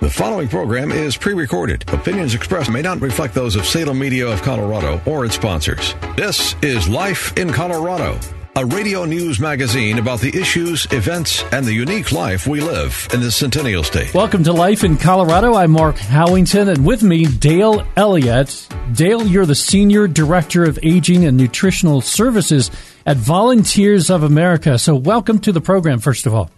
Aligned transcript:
The 0.00 0.08
following 0.08 0.46
program 0.46 0.92
is 0.92 1.16
pre 1.16 1.34
recorded. 1.34 1.82
Opinions 1.92 2.32
expressed 2.32 2.70
may 2.70 2.82
not 2.82 3.00
reflect 3.00 3.34
those 3.34 3.56
of 3.56 3.66
Salem 3.66 3.98
Media 3.98 4.28
of 4.28 4.40
Colorado 4.42 5.00
or 5.04 5.24
its 5.24 5.34
sponsors. 5.34 5.96
This 6.16 6.54
is 6.62 6.88
Life 6.88 7.36
in 7.36 7.52
Colorado, 7.52 8.16
a 8.54 8.64
radio 8.64 9.04
news 9.04 9.40
magazine 9.40 9.98
about 9.98 10.20
the 10.20 10.28
issues, 10.38 10.86
events, 10.92 11.42
and 11.50 11.66
the 11.66 11.72
unique 11.72 12.12
life 12.12 12.46
we 12.46 12.60
live 12.60 13.08
in 13.12 13.20
the 13.20 13.32
Centennial 13.32 13.82
State. 13.82 14.14
Welcome 14.14 14.44
to 14.44 14.52
Life 14.52 14.84
in 14.84 14.98
Colorado. 14.98 15.54
I'm 15.54 15.72
Mark 15.72 15.96
Howington, 15.96 16.68
and 16.68 16.86
with 16.86 17.02
me, 17.02 17.24
Dale 17.24 17.84
Elliott. 17.96 18.68
Dale, 18.92 19.26
you're 19.26 19.46
the 19.46 19.56
Senior 19.56 20.06
Director 20.06 20.62
of 20.62 20.78
Aging 20.84 21.24
and 21.24 21.36
Nutritional 21.36 22.02
Services 22.02 22.70
at 23.04 23.16
Volunteers 23.16 24.10
of 24.10 24.22
America. 24.22 24.78
So, 24.78 24.94
welcome 24.94 25.40
to 25.40 25.50
the 25.50 25.60
program, 25.60 25.98
first 25.98 26.24
of 26.24 26.34
all. 26.34 26.52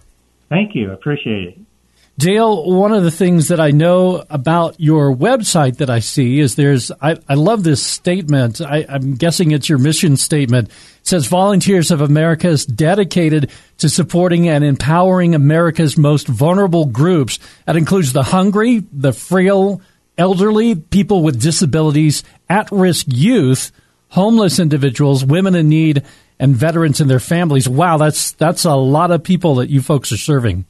Thank 0.51 0.75
you. 0.75 0.91
Appreciate 0.93 1.45
it. 1.45 1.59
Dale, 2.21 2.71
one 2.71 2.93
of 2.93 3.03
the 3.03 3.11
things 3.11 3.49
that 3.49 3.61
I 3.61 3.71
know 3.71 4.23
about 4.29 4.79
your 4.79 5.17
website 5.17 5.79
that 5.79 5.89
I 5.89 6.01
see 6.01 6.39
is 6.39 6.55
there's, 6.55 6.93
I, 7.01 7.17
I 7.27 7.33
love 7.33 7.65
this 7.65 7.83
statement. 7.83 8.61
I, 8.61 8.85
I'm 8.87 9.15
guessing 9.15 9.53
it's 9.53 9.71
your 9.71 9.79
mission 9.79 10.19
statement. 10.19 10.69
It 10.69 10.75
says 11.03 11.29
Volunteers 11.29 11.91
of 11.91 12.03
America 12.03 12.49
is 12.49 12.67
dedicated 12.67 13.51
to 13.79 13.89
supporting 13.89 14.51
and 14.51 14.63
empowering 14.63 15.35
America's 15.35 15.97
most 15.97 16.29
vulnerable 16.29 16.85
groups. 16.85 17.39
That 17.65 17.77
includes 17.77 18.13
the 18.13 18.23
hungry, 18.23 18.85
the 18.93 19.15
frail, 19.15 19.81
elderly, 20.19 20.75
people 20.75 21.23
with 21.23 21.41
disabilities, 21.41 22.23
at 22.51 22.71
risk 22.71 23.07
youth, 23.09 23.73
homeless 24.09 24.59
individuals, 24.59 25.25
women 25.25 25.55
in 25.55 25.71
need, 25.71 26.05
and 26.39 26.55
veterans 26.55 27.01
and 27.01 27.09
their 27.09 27.19
families. 27.19 27.67
Wow, 27.67 27.97
that's, 27.97 28.33
that's 28.33 28.67
a 28.67 28.75
lot 28.75 29.11
of 29.11 29.25
people 29.25 29.55
that 29.55 29.71
you 29.71 29.81
folks 29.81 30.13
are 30.13 30.19
serving. 30.19 30.67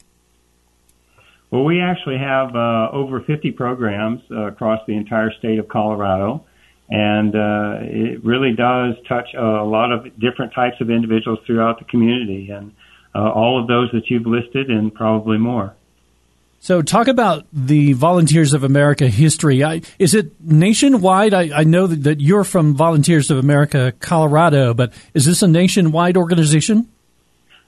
Well, 1.51 1.65
we 1.65 1.81
actually 1.81 2.19
have 2.19 2.55
uh, 2.55 2.91
over 2.93 3.21
50 3.21 3.51
programs 3.53 4.21
uh, 4.31 4.47
across 4.47 4.81
the 4.87 4.95
entire 4.97 5.33
state 5.33 5.59
of 5.59 5.69
Colorado, 5.69 6.45
and 6.89 7.35
uh, 7.35 7.79
it 7.83 8.25
really 8.25 8.53
does 8.55 8.95
touch 9.09 9.35
a 9.37 9.65
lot 9.65 9.91
of 9.91 10.05
different 10.19 10.55
types 10.55 10.77
of 10.81 10.91
individuals 10.91 11.41
throughout 11.47 11.81
the 11.81 11.85
community, 11.87 12.51
and 12.51 12.73
uh, 13.15 13.31
all 13.31 13.61
of 13.61 13.67
those 13.67 13.91
that 13.93 14.09
you've 14.09 14.27
listed, 14.27 14.71
and 14.71 14.95
probably 14.95 15.39
more. 15.39 15.75
So, 16.63 16.83
talk 16.83 17.09
about 17.09 17.47
the 17.53 17.95
Volunteers 17.95 18.53
of 18.53 18.65
America 18.65 19.09
history. 19.09 19.65
I, 19.65 19.81
is 19.99 20.15
it 20.15 20.39
nationwide? 20.41 21.33
I, 21.33 21.51
I 21.61 21.65
know 21.65 21.87
that, 21.87 22.03
that 22.05 22.21
you're 22.21 22.45
from 22.45 22.75
Volunteers 22.75 23.31
of 23.31 23.39
America, 23.39 23.95
Colorado, 23.99 24.75
but 24.75 24.93
is 25.15 25.25
this 25.25 25.43
a 25.43 25.49
nationwide 25.49 26.19
organization? 26.19 26.89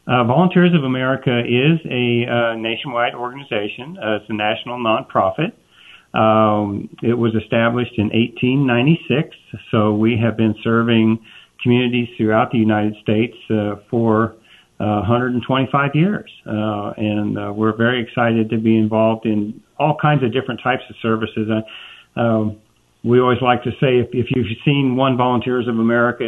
Uh, 0.07 0.25
Volunteers 0.25 0.75
of 0.75 0.83
America 0.83 1.41
is 1.41 1.79
a 1.89 2.27
uh, 2.27 2.57
nationwide 2.57 3.15
organization. 3.15 3.97
Uh, 3.99 4.17
it's 4.17 4.25
a 4.29 4.35
national 4.35 4.79
nonprofit. 4.79 5.53
Um, 6.13 6.91
it 7.03 7.15
was 7.15 7.35
established 7.35 7.95
in 7.97 8.11
1896, 8.11 9.37
so 9.71 9.95
we 9.95 10.19
have 10.19 10.37
been 10.37 10.55
serving 10.63 11.19
communities 11.63 12.09
throughout 12.17 12.51
the 12.51 12.59
United 12.59 12.97
States 13.01 13.37
uh, 13.49 13.77
for 13.89 14.35
125 14.79 15.73
uh, 15.73 15.91
years, 15.95 16.31
uh, 16.47 16.93
and 16.97 17.57
we're 17.57 17.75
very 17.77 18.03
excited 18.03 18.51
to 18.51 18.59
be 18.59 18.77
involved 18.77 19.25
in 19.25 19.63
all 19.79 19.97
kinds 20.03 20.25
of 20.25 20.33
different 20.33 20.61
types 20.63 20.83
of 20.91 20.97
services. 21.01 21.49
Um, 22.17 22.59
we 23.05 23.21
always 23.21 23.41
like 23.41 23.63
to 23.63 23.71
say 23.81 23.99
if, 24.03 24.09
if 24.13 24.27
you've 24.35 24.47
seen 24.65 24.97
one 24.97 25.17
Volunteers 25.17 25.69
of 25.69 25.79
America 25.79 26.25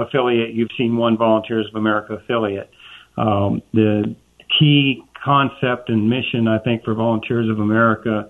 affiliate, 0.00 0.54
you've 0.54 0.72
seen 0.78 0.96
one 0.96 1.18
Volunteers 1.18 1.66
of 1.68 1.76
America 1.76 2.14
affiliate. 2.14 2.70
Um, 3.16 3.62
the 3.72 4.14
key 4.58 5.02
concept 5.24 5.88
and 5.88 6.08
mission, 6.08 6.48
I 6.48 6.58
think, 6.58 6.84
for 6.84 6.94
Volunteers 6.94 7.48
of 7.50 7.58
America 7.58 8.28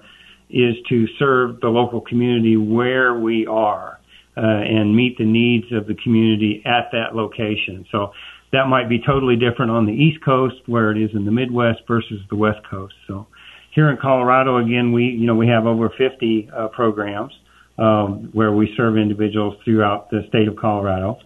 is 0.51 0.75
to 0.89 1.07
serve 1.19 1.61
the 1.61 1.69
local 1.69 2.01
community 2.01 2.57
where 2.57 3.15
we 3.15 3.47
are 3.47 3.99
uh, 4.37 4.41
and 4.41 4.95
meet 4.95 5.19
the 5.19 5.25
needs 5.25 5.67
of 5.73 5.87
the 5.87 5.95
community 6.03 6.63
at 6.65 6.91
that 6.93 7.15
location. 7.15 7.87
So 7.91 8.13
that 8.53 8.69
might 8.69 8.89
be 8.89 9.01
totally 9.05 9.37
different 9.37 9.73
on 9.73 9.87
the 9.87 9.93
East 9.93 10.25
Coast 10.25 10.57
where 10.67 10.93
it 10.93 10.99
is 10.99 11.11
in 11.15 11.25
the 11.25 11.33
Midwest 11.33 11.81
versus 11.89 12.21
the 12.31 12.37
West 12.37 12.61
Coast. 12.71 12.95
So 13.09 13.27
here 13.75 13.91
in 13.91 13.97
Colorado, 14.01 14.59
again, 14.59 14.93
we 14.93 15.05
you 15.05 15.27
know 15.27 15.35
we 15.35 15.49
have 15.49 15.67
over 15.67 15.91
50 15.91 16.51
uh, 16.57 16.69
programs 16.69 17.33
um, 17.79 18.31
where 18.33 18.53
we 18.53 18.73
serve 18.77 18.97
individuals 18.97 19.57
throughout 19.65 20.11
the 20.11 20.23
state 20.29 20.47
of 20.47 20.57
Colorado. 20.57 21.19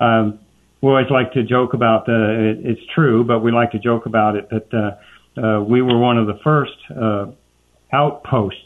Um, 0.00 0.40
we 0.82 0.88
always 0.88 1.10
like 1.10 1.32
to 1.32 1.44
joke 1.44 1.74
about 1.74 2.06
the. 2.06 2.56
It, 2.60 2.70
it's 2.72 2.80
true, 2.94 3.24
but 3.24 3.40
we 3.40 3.52
like 3.52 3.70
to 3.72 3.78
joke 3.78 4.06
about 4.06 4.36
it 4.36 4.48
that 4.50 4.68
uh, 4.74 5.40
uh, 5.40 5.62
we 5.62 5.80
were 5.80 5.98
one 5.98 6.18
of 6.18 6.26
the 6.26 6.38
first 6.42 6.72
uh, 6.90 7.26
outposts, 7.92 8.58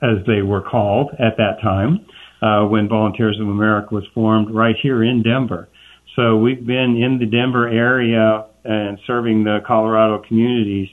as 0.00 0.24
they 0.26 0.42
were 0.42 0.62
called 0.62 1.10
at 1.18 1.36
that 1.36 1.60
time, 1.62 2.06
uh, 2.40 2.66
when 2.66 2.88
Volunteers 2.88 3.38
of 3.40 3.48
America 3.48 3.94
was 3.94 4.04
formed 4.14 4.54
right 4.54 4.76
here 4.80 5.02
in 5.02 5.22
Denver. 5.22 5.68
So 6.16 6.36
we've 6.36 6.64
been 6.64 6.96
in 6.96 7.18
the 7.18 7.26
Denver 7.26 7.68
area 7.68 8.46
and 8.64 8.98
serving 9.06 9.44
the 9.44 9.58
Colorado 9.66 10.22
communities 10.26 10.88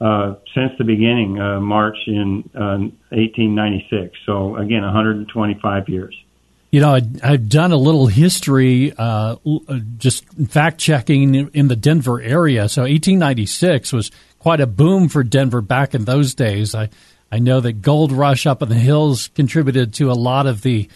uh, 0.00 0.34
since 0.54 0.72
the 0.78 0.84
beginning, 0.84 1.38
uh, 1.38 1.60
March 1.60 1.96
in 2.06 2.48
uh, 2.54 2.90
1896. 3.10 4.16
So 4.26 4.56
again, 4.56 4.82
125 4.82 5.88
years. 5.88 6.14
You 6.72 6.80
know, 6.80 6.94
I, 6.94 7.28
have 7.28 7.50
done 7.50 7.72
a 7.72 7.76
little 7.76 8.06
history, 8.06 8.94
uh, 8.96 9.36
uh 9.46 9.78
just 9.98 10.24
fact 10.48 10.78
checking 10.78 11.34
in 11.50 11.68
the 11.68 11.76
Denver 11.76 12.18
area. 12.18 12.66
So 12.70 12.82
1896 12.82 13.92
was 13.92 14.10
quite 14.38 14.62
a 14.62 14.66
boom 14.66 15.10
for 15.10 15.22
Denver 15.22 15.60
back 15.60 15.94
in 15.94 16.06
those 16.06 16.34
days. 16.34 16.74
I, 16.74 16.88
I 17.30 17.40
know 17.40 17.60
that 17.60 17.82
gold 17.82 18.10
rush 18.10 18.46
up 18.46 18.62
in 18.62 18.70
the 18.70 18.74
hills 18.74 19.28
contributed 19.28 19.92
to 19.94 20.10
a 20.10 20.14
lot 20.14 20.46
of 20.46 20.62
the 20.62 20.88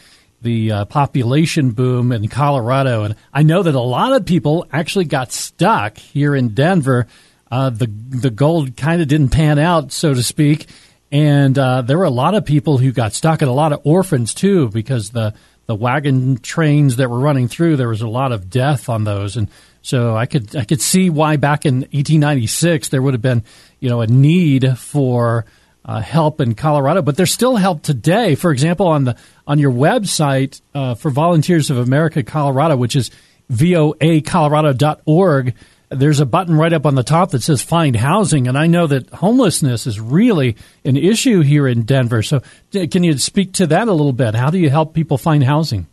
the 0.42 0.72
uh, 0.72 0.84
population 0.86 1.72
boom 1.72 2.12
in 2.12 2.28
Colorado, 2.28 3.04
and 3.04 3.14
I 3.32 3.42
know 3.42 3.62
that 3.62 3.74
a 3.74 3.80
lot 3.80 4.12
of 4.12 4.26
people 4.26 4.66
actually 4.72 5.06
got 5.06 5.32
stuck 5.32 5.98
here 5.98 6.34
in 6.34 6.50
Denver. 6.54 7.06
Uh, 7.50 7.70
the 7.70 7.86
the 7.86 8.30
gold 8.30 8.76
kind 8.76 9.02
of 9.02 9.08
didn't 9.08 9.30
pan 9.30 9.58
out, 9.58 9.92
so 9.92 10.14
to 10.14 10.22
speak, 10.22 10.68
and 11.12 11.58
uh, 11.58 11.82
there 11.82 11.98
were 11.98 12.04
a 12.04 12.10
lot 12.10 12.34
of 12.34 12.44
people 12.44 12.78
who 12.78 12.92
got 12.92 13.12
stuck, 13.12 13.42
and 13.42 13.50
a 13.50 13.54
lot 13.54 13.72
of 13.72 13.80
orphans 13.84 14.34
too, 14.34 14.68
because 14.68 15.10
the 15.10 15.34
the 15.66 15.74
wagon 15.74 16.38
trains 16.38 16.96
that 16.96 17.10
were 17.10 17.18
running 17.18 17.48
through, 17.48 17.76
there 17.76 17.88
was 17.88 18.02
a 18.02 18.08
lot 18.08 18.32
of 18.32 18.48
death 18.48 18.88
on 18.88 19.04
those, 19.04 19.36
and 19.36 19.48
so 19.82 20.16
I 20.16 20.26
could 20.26 20.56
I 20.56 20.64
could 20.64 20.80
see 20.80 21.10
why 21.10 21.36
back 21.36 21.66
in 21.66 21.80
1896 21.80 22.88
there 22.88 23.02
would 23.02 23.14
have 23.14 23.22
been 23.22 23.44
you 23.80 23.88
know 23.88 24.00
a 24.00 24.06
need 24.06 24.78
for 24.78 25.44
uh, 25.84 26.00
help 26.00 26.40
in 26.40 26.54
Colorado, 26.54 27.02
but 27.02 27.16
there's 27.16 27.32
still 27.32 27.56
help 27.56 27.82
today. 27.82 28.34
For 28.34 28.50
example, 28.50 28.88
on 28.88 29.04
the 29.04 29.16
on 29.46 29.58
your 29.58 29.72
website 29.72 30.60
uh, 30.74 30.94
for 30.94 31.10
Volunteers 31.10 31.70
of 31.70 31.78
America 31.78 32.22
Colorado, 32.22 32.76
which 32.76 32.96
is 32.96 33.10
voacolorado.org, 33.50 35.54
there's 35.88 36.20
a 36.20 36.26
button 36.26 36.56
right 36.56 36.72
up 36.72 36.86
on 36.86 36.94
the 36.94 37.02
top 37.02 37.30
that 37.30 37.42
says 37.42 37.62
find 37.62 37.96
housing 37.96 38.48
and 38.48 38.58
i 38.58 38.66
know 38.66 38.86
that 38.86 39.08
homelessness 39.10 39.86
is 39.86 40.00
really 40.00 40.56
an 40.84 40.96
issue 40.96 41.40
here 41.40 41.66
in 41.66 41.82
denver. 41.82 42.22
So 42.22 42.42
can 42.72 43.04
you 43.04 43.16
speak 43.18 43.52
to 43.54 43.66
that 43.68 43.88
a 43.88 43.92
little 43.92 44.12
bit? 44.12 44.34
How 44.34 44.50
do 44.50 44.58
you 44.58 44.70
help 44.70 44.94
people 44.94 45.18
find 45.18 45.44
housing? 45.44 45.86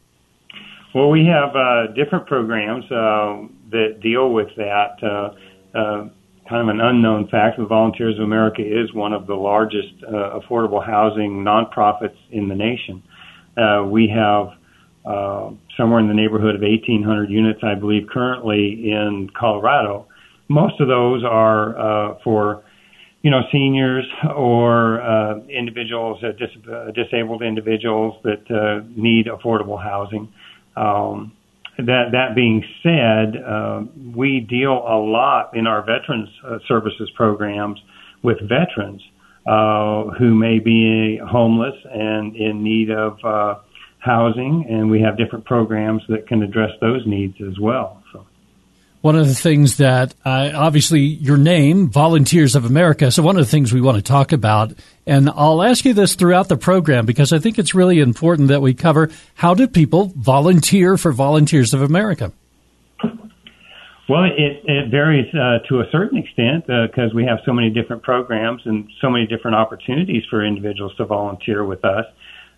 Well 0.94 1.10
we 1.10 1.26
have 1.26 1.56
uh, 1.56 1.88
different 1.94 2.28
programs 2.28 2.86
uh, 2.86 3.48
that 3.72 4.00
deal 4.02 4.32
with 4.32 4.50
that. 4.58 5.04
Uh, 5.04 5.78
uh 5.78 6.10
kind 6.50 6.70
of 6.70 6.76
an 6.76 6.82
unknown 6.82 7.30
fact 7.30 7.58
the 7.58 7.66
volunteers 7.66 8.18
of 8.18 8.24
america 8.26 8.62
is 8.62 8.94
one 8.94 9.14
of 9.14 9.28
the 9.28 9.34
largest 9.34 9.94
uh, 10.06 10.38
affordable 10.40 10.86
housing 10.86 11.44
nonprofits 11.44 12.18
in 12.32 12.48
the 12.50 12.56
nation. 12.56 13.02
Uh, 13.56 13.84
we 13.86 14.08
have 14.08 14.50
somewhere 15.78 16.00
in 16.00 16.08
the 16.08 16.14
neighborhood 16.14 16.56
of 16.56 16.62
1,800 16.62 17.30
units, 17.30 17.60
I 17.64 17.76
believe, 17.76 18.08
currently 18.12 18.92
in 18.92 19.30
Colorado. 19.38 20.08
Most 20.48 20.80
of 20.80 20.88
those 20.88 21.24
are 21.24 21.78
uh, 21.78 22.18
for, 22.24 22.64
you 23.22 23.32
know, 23.32 23.42
seniors 23.52 24.06
or 24.36 25.02
uh, 25.02 25.40
individuals, 25.48 26.24
uh, 26.24 26.32
dis- 26.38 26.70
uh, 26.72 26.92
disabled 26.92 27.42
individuals 27.42 28.16
that 28.24 28.44
uh, 28.52 28.86
need 28.96 29.28
affordable 29.28 29.82
housing. 29.82 30.32
Um, 30.76 31.34
that 31.78 32.10
that 32.12 32.36
being 32.36 32.64
said, 32.84 33.42
uh, 33.42 33.82
we 34.16 34.46
deal 34.48 34.74
a 34.74 34.98
lot 34.98 35.56
in 35.56 35.66
our 35.66 35.82
veterans 35.82 36.30
uh, 36.46 36.60
services 36.68 37.10
programs 37.16 37.80
with 38.22 38.38
veterans 38.42 39.02
uh, 39.48 40.06
who 40.20 40.36
may 40.36 40.60
be 40.60 41.20
homeless 41.26 41.76
and 41.92 42.36
in 42.36 42.64
need 42.64 42.92
of 42.92 43.18
uh, 43.24 43.56
housing, 44.04 44.66
and 44.70 44.92
we 44.92 45.02
have 45.02 45.18
different 45.18 45.46
programs 45.46 46.02
that 46.10 46.28
can 46.28 46.44
address 46.44 46.72
those 46.82 47.06
needs 47.08 47.36
as 47.42 47.58
well. 47.60 48.04
So. 48.12 48.26
One 49.02 49.16
of 49.18 49.28
the 49.28 49.36
things 49.36 49.78
that, 49.78 50.14
uh, 50.26 50.52
obviously, 50.54 51.02
your 51.02 51.38
name, 51.38 51.90
Volunteers 51.90 52.56
of 52.56 52.66
America. 52.66 53.12
So, 53.12 53.24
one 53.24 53.38
of 53.38 53.46
the 53.46 53.50
things 53.50 53.74
we 53.74 53.82
want 53.82 53.98
to 53.98 54.04
talk 54.04 54.32
about, 54.32 54.74
and 55.06 55.30
I'll 55.30 55.64
ask 55.64 55.86
you 55.86 55.94
this 55.94 56.16
throughout 56.16 56.48
the 56.48 56.58
program 56.58 57.06
because 57.06 57.34
I 57.34 57.40
think 57.40 57.60
it's 57.60 57.74
really 57.74 58.00
important 58.00 58.50
that 58.50 58.62
we 58.62 58.74
cover 58.74 59.10
how 59.36 59.54
do 59.54 59.68
people 59.68 60.12
volunteer 60.16 60.98
for 60.98 61.12
Volunteers 61.12 61.74
of 61.74 61.82
America? 61.82 62.32
Well, 64.10 64.26
it, 64.26 64.64
it 64.66 64.92
varies 64.92 65.34
uh, 65.34 65.60
to 65.70 65.80
a 65.80 65.86
certain 65.92 66.18
extent 66.18 66.68
because 66.68 67.12
uh, 67.12 67.16
we 67.16 67.24
have 67.26 67.40
so 67.46 67.54
many 67.54 67.70
different 67.70 68.04
programs 68.04 68.62
and 68.66 68.90
so 69.00 69.10
many 69.10 69.26
different 69.26 69.56
opportunities 69.56 70.24
for 70.30 70.46
individuals 70.46 70.94
to 70.98 71.06
volunteer 71.06 71.64
with 71.64 71.86
us. 71.86 72.06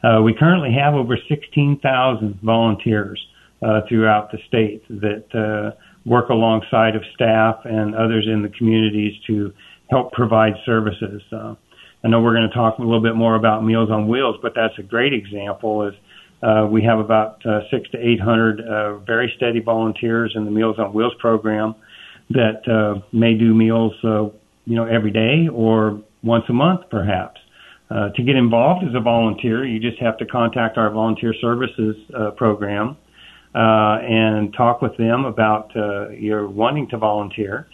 Uh, 0.03 0.21
we 0.21 0.33
currently 0.33 0.71
have 0.71 0.93
over 0.93 1.17
16,000 1.27 2.39
volunteers 2.43 3.25
uh, 3.65 3.81
throughout 3.87 4.31
the 4.31 4.37
state 4.47 4.83
that 4.89 5.25
uh, 5.33 5.75
work 6.05 6.29
alongside 6.29 6.95
of 6.95 7.01
staff 7.13 7.57
and 7.65 7.95
others 7.95 8.27
in 8.31 8.41
the 8.41 8.49
communities 8.49 9.13
to 9.25 9.51
help 9.89 10.11
provide 10.11 10.53
services. 10.65 11.21
Uh, 11.31 11.55
I 12.03 12.07
know 12.07 12.21
we're 12.21 12.35
going 12.35 12.47
to 12.47 12.55
talk 12.55 12.77
a 12.77 12.81
little 12.83 13.01
bit 13.01 13.15
more 13.15 13.35
about 13.35 13.63
Meals 13.63 13.89
on 13.89 14.07
Wheels, 14.07 14.35
but 14.41 14.53
that's 14.55 14.77
a 14.77 14.83
great 14.83 15.13
example. 15.13 15.87
Is 15.87 15.95
uh, 16.43 16.67
we 16.69 16.83
have 16.83 16.99
about 16.99 17.43
uh, 17.45 17.61
six 17.71 17.89
to 17.91 17.97
eight 17.97 18.19
hundred 18.19 18.61
uh, 18.61 18.97
very 18.99 19.33
steady 19.37 19.59
volunteers 19.59 20.33
in 20.35 20.45
the 20.45 20.51
Meals 20.51 20.77
on 20.77 20.93
Wheels 20.93 21.13
program 21.19 21.73
that 22.29 22.67
uh, 22.67 23.01
may 23.11 23.35
do 23.35 23.53
meals, 23.53 23.93
uh, 24.03 24.25
you 24.65 24.75
know, 24.75 24.85
every 24.85 25.11
day 25.11 25.47
or 25.51 26.01
once 26.23 26.43
a 26.49 26.53
month, 26.53 26.81
perhaps. 26.89 27.39
Uh, 27.89 28.09
to 28.15 28.23
get 28.23 28.35
involved 28.35 28.83
as 28.83 28.95
a 28.95 28.99
volunteer, 28.99 29.65
you 29.65 29.79
just 29.79 30.01
have 30.01 30.17
to 30.17 30.25
contact 30.25 30.77
our 30.77 30.89
volunteer 30.89 31.33
services 31.39 31.95
uh, 32.17 32.31
program 32.31 32.97
uh, 33.53 33.99
and 34.01 34.53
talk 34.53 34.81
with 34.81 34.97
them 34.97 35.25
about 35.25 35.75
uh, 35.75 36.09
your 36.09 36.47
wanting 36.47 36.87
to 36.89 36.97
volunteer. 36.97 37.67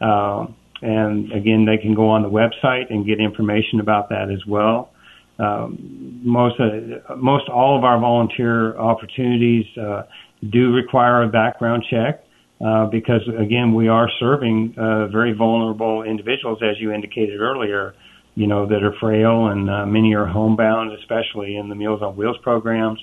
Uh, 0.00 0.46
and 0.82 1.32
again, 1.32 1.64
they 1.64 1.78
can 1.78 1.94
go 1.94 2.08
on 2.08 2.22
the 2.22 2.28
website 2.28 2.90
and 2.90 3.06
get 3.06 3.18
information 3.18 3.80
about 3.80 4.08
that 4.10 4.30
as 4.30 4.44
well. 4.46 4.90
Um, 5.38 6.20
most 6.24 6.58
uh, 6.58 7.14
most 7.16 7.48
all 7.48 7.76
of 7.76 7.84
our 7.84 8.00
volunteer 8.00 8.76
opportunities 8.78 9.66
uh, 9.76 10.04
do 10.50 10.72
require 10.72 11.24
a 11.24 11.28
background 11.28 11.84
check 11.90 12.24
uh, 12.64 12.86
because 12.86 13.20
again 13.38 13.74
we 13.74 13.88
are 13.88 14.08
serving 14.18 14.74
uh, 14.78 15.08
very 15.08 15.34
vulnerable 15.34 16.04
individuals, 16.04 16.58
as 16.62 16.80
you 16.80 16.90
indicated 16.90 17.40
earlier. 17.40 17.94
You 18.36 18.46
know 18.46 18.66
that 18.66 18.84
are 18.84 18.94
frail 19.00 19.48
and 19.48 19.68
uh, 19.68 19.86
many 19.86 20.14
are 20.14 20.26
homebound, 20.26 20.92
especially 20.92 21.56
in 21.56 21.68
the 21.68 21.74
Meals 21.74 22.02
on 22.02 22.16
Wheels 22.16 22.36
programs. 22.42 23.00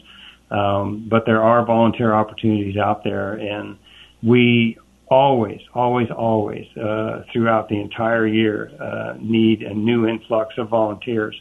Um, 0.51 1.07
but 1.09 1.23
there 1.25 1.41
are 1.41 1.65
volunteer 1.65 2.13
opportunities 2.13 2.77
out 2.77 3.03
there, 3.03 3.33
and 3.33 3.77
we 4.21 4.77
always, 5.09 5.59
always, 5.73 6.07
always, 6.15 6.65
uh, 6.77 7.23
throughout 7.31 7.69
the 7.69 7.79
entire 7.79 8.27
year, 8.27 8.71
uh, 8.79 9.15
need 9.19 9.63
a 9.63 9.73
new 9.73 10.07
influx 10.07 10.53
of 10.57 10.69
volunteers. 10.69 11.35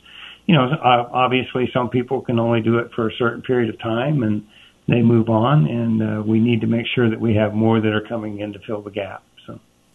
You 0.46 0.54
know, 0.56 0.68
obviously, 0.82 1.70
some 1.72 1.88
people 1.88 2.20
can 2.20 2.38
only 2.38 2.60
do 2.60 2.78
it 2.78 2.90
for 2.94 3.08
a 3.08 3.12
certain 3.18 3.42
period 3.42 3.72
of 3.72 3.80
time, 3.80 4.22
and 4.22 4.44
they 4.88 5.02
move 5.02 5.28
on, 5.28 5.66
and 5.66 6.02
uh, 6.02 6.22
we 6.22 6.40
need 6.40 6.62
to 6.62 6.66
make 6.66 6.86
sure 6.94 7.08
that 7.08 7.20
we 7.20 7.36
have 7.36 7.54
more 7.54 7.80
that 7.80 7.92
are 7.92 8.06
coming 8.08 8.40
in 8.40 8.52
to 8.54 8.58
fill 8.66 8.82
the 8.82 8.90
gap. 8.90 9.22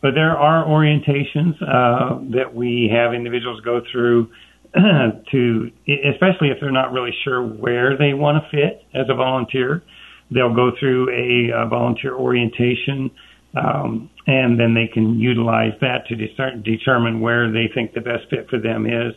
But 0.01 0.13
there 0.13 0.37
are 0.37 0.65
orientations 0.65 1.61
uh, 1.61 2.19
that 2.31 2.53
we 2.53 2.89
have 2.93 3.13
individuals 3.13 3.59
go 3.61 3.81
through 3.91 4.31
to, 4.73 5.71
especially 5.87 6.49
if 6.49 6.57
they're 6.61 6.71
not 6.71 6.93
really 6.93 7.13
sure 7.23 7.41
where 7.41 7.97
they 7.97 8.13
want 8.13 8.41
to 8.41 8.49
fit 8.49 8.85
as 8.93 9.07
a 9.09 9.15
volunteer. 9.15 9.83
They'll 10.31 10.53
go 10.53 10.71
through 10.79 11.09
a, 11.09 11.63
a 11.63 11.67
volunteer 11.67 12.13
orientation 12.13 13.11
um, 13.55 14.09
and 14.27 14.59
then 14.59 14.73
they 14.73 14.87
can 14.91 15.19
utilize 15.19 15.73
that 15.81 16.05
to 16.07 16.15
de- 16.15 16.61
determine 16.63 17.19
where 17.19 17.51
they 17.51 17.69
think 17.73 17.93
the 17.93 18.01
best 18.01 18.29
fit 18.29 18.47
for 18.49 18.59
them 18.59 18.85
is, 18.85 19.13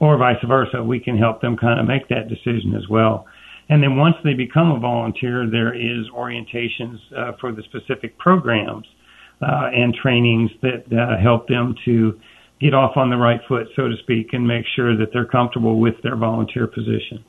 or 0.00 0.16
vice 0.18 0.42
versa. 0.46 0.82
We 0.82 1.00
can 1.00 1.16
help 1.16 1.40
them 1.40 1.56
kind 1.56 1.80
of 1.80 1.86
make 1.86 2.08
that 2.08 2.28
decision 2.28 2.74
as 2.76 2.88
well. 2.88 3.26
And 3.68 3.82
then 3.82 3.96
once 3.96 4.16
they 4.24 4.34
become 4.34 4.70
a 4.72 4.80
volunteer, 4.80 5.48
there 5.50 5.74
is 5.74 6.08
orientations 6.16 6.96
uh, 7.16 7.32
for 7.40 7.52
the 7.52 7.62
specific 7.64 8.18
programs 8.18 8.86
uh, 9.42 9.68
and 9.72 9.94
trainings 9.94 10.50
that 10.62 10.84
uh, 10.90 11.20
help 11.22 11.48
them 11.48 11.74
to 11.84 12.18
get 12.60 12.74
off 12.74 12.96
on 12.96 13.10
the 13.10 13.16
right 13.16 13.40
foot, 13.46 13.68
so 13.76 13.88
to 13.88 13.94
speak, 14.02 14.28
and 14.32 14.46
make 14.46 14.64
sure 14.74 14.96
that 14.96 15.08
they're 15.12 15.26
comfortable 15.26 15.78
with 15.78 15.94
their 16.02 16.16
volunteer 16.16 16.66
position. 16.66 17.24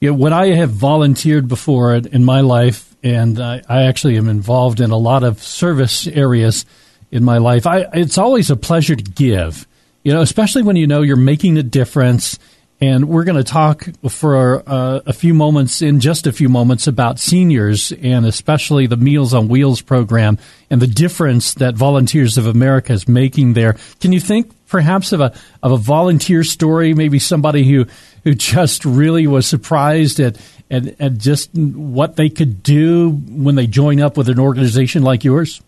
Yeah, 0.00 0.10
when 0.10 0.32
I 0.32 0.54
have 0.54 0.70
volunteered 0.70 1.48
before 1.48 1.94
in 1.94 2.24
my 2.24 2.40
life, 2.40 2.94
and 3.02 3.40
I, 3.40 3.62
I 3.68 3.82
actually 3.82 4.16
am 4.16 4.28
involved 4.28 4.80
in 4.80 4.90
a 4.90 4.96
lot 4.96 5.24
of 5.24 5.42
service 5.42 6.06
areas 6.06 6.64
in 7.10 7.24
my 7.24 7.38
life, 7.38 7.66
I, 7.66 7.86
it's 7.92 8.18
always 8.18 8.50
a 8.50 8.56
pleasure 8.56 8.94
to 8.94 9.02
give. 9.02 9.66
You 10.04 10.12
know, 10.12 10.20
especially 10.20 10.62
when 10.62 10.76
you 10.76 10.86
know 10.86 11.02
you're 11.02 11.16
making 11.16 11.58
a 11.58 11.62
difference. 11.62 12.38
And 12.80 13.08
we're 13.08 13.24
going 13.24 13.42
to 13.42 13.50
talk 13.50 13.88
for 14.08 14.62
uh, 14.64 15.00
a 15.04 15.12
few 15.12 15.34
moments, 15.34 15.82
in 15.82 15.98
just 15.98 16.28
a 16.28 16.32
few 16.32 16.48
moments, 16.48 16.86
about 16.86 17.18
seniors 17.18 17.90
and 17.90 18.24
especially 18.24 18.86
the 18.86 18.96
Meals 18.96 19.34
on 19.34 19.48
Wheels 19.48 19.82
program 19.82 20.38
and 20.70 20.80
the 20.80 20.86
difference 20.86 21.54
that 21.54 21.74
Volunteers 21.74 22.38
of 22.38 22.46
America 22.46 22.92
is 22.92 23.08
making 23.08 23.54
there. 23.54 23.76
Can 24.00 24.12
you 24.12 24.20
think 24.20 24.52
perhaps 24.68 25.12
of 25.12 25.20
a 25.20 25.32
of 25.60 25.72
a 25.72 25.76
volunteer 25.76 26.44
story, 26.44 26.94
maybe 26.94 27.18
somebody 27.18 27.68
who 27.68 27.86
who 28.24 28.34
just 28.34 28.84
really 28.84 29.26
was 29.26 29.46
surprised 29.46 30.20
at, 30.20 30.36
at, 30.70 31.00
at 31.00 31.18
just 31.18 31.54
what 31.54 32.16
they 32.16 32.28
could 32.28 32.62
do 32.62 33.10
when 33.28 33.54
they 33.54 33.66
join 33.66 34.00
up 34.00 34.16
with 34.16 34.28
an 34.28 34.38
organization 34.38 35.02
like 35.02 35.24
yours? 35.24 35.60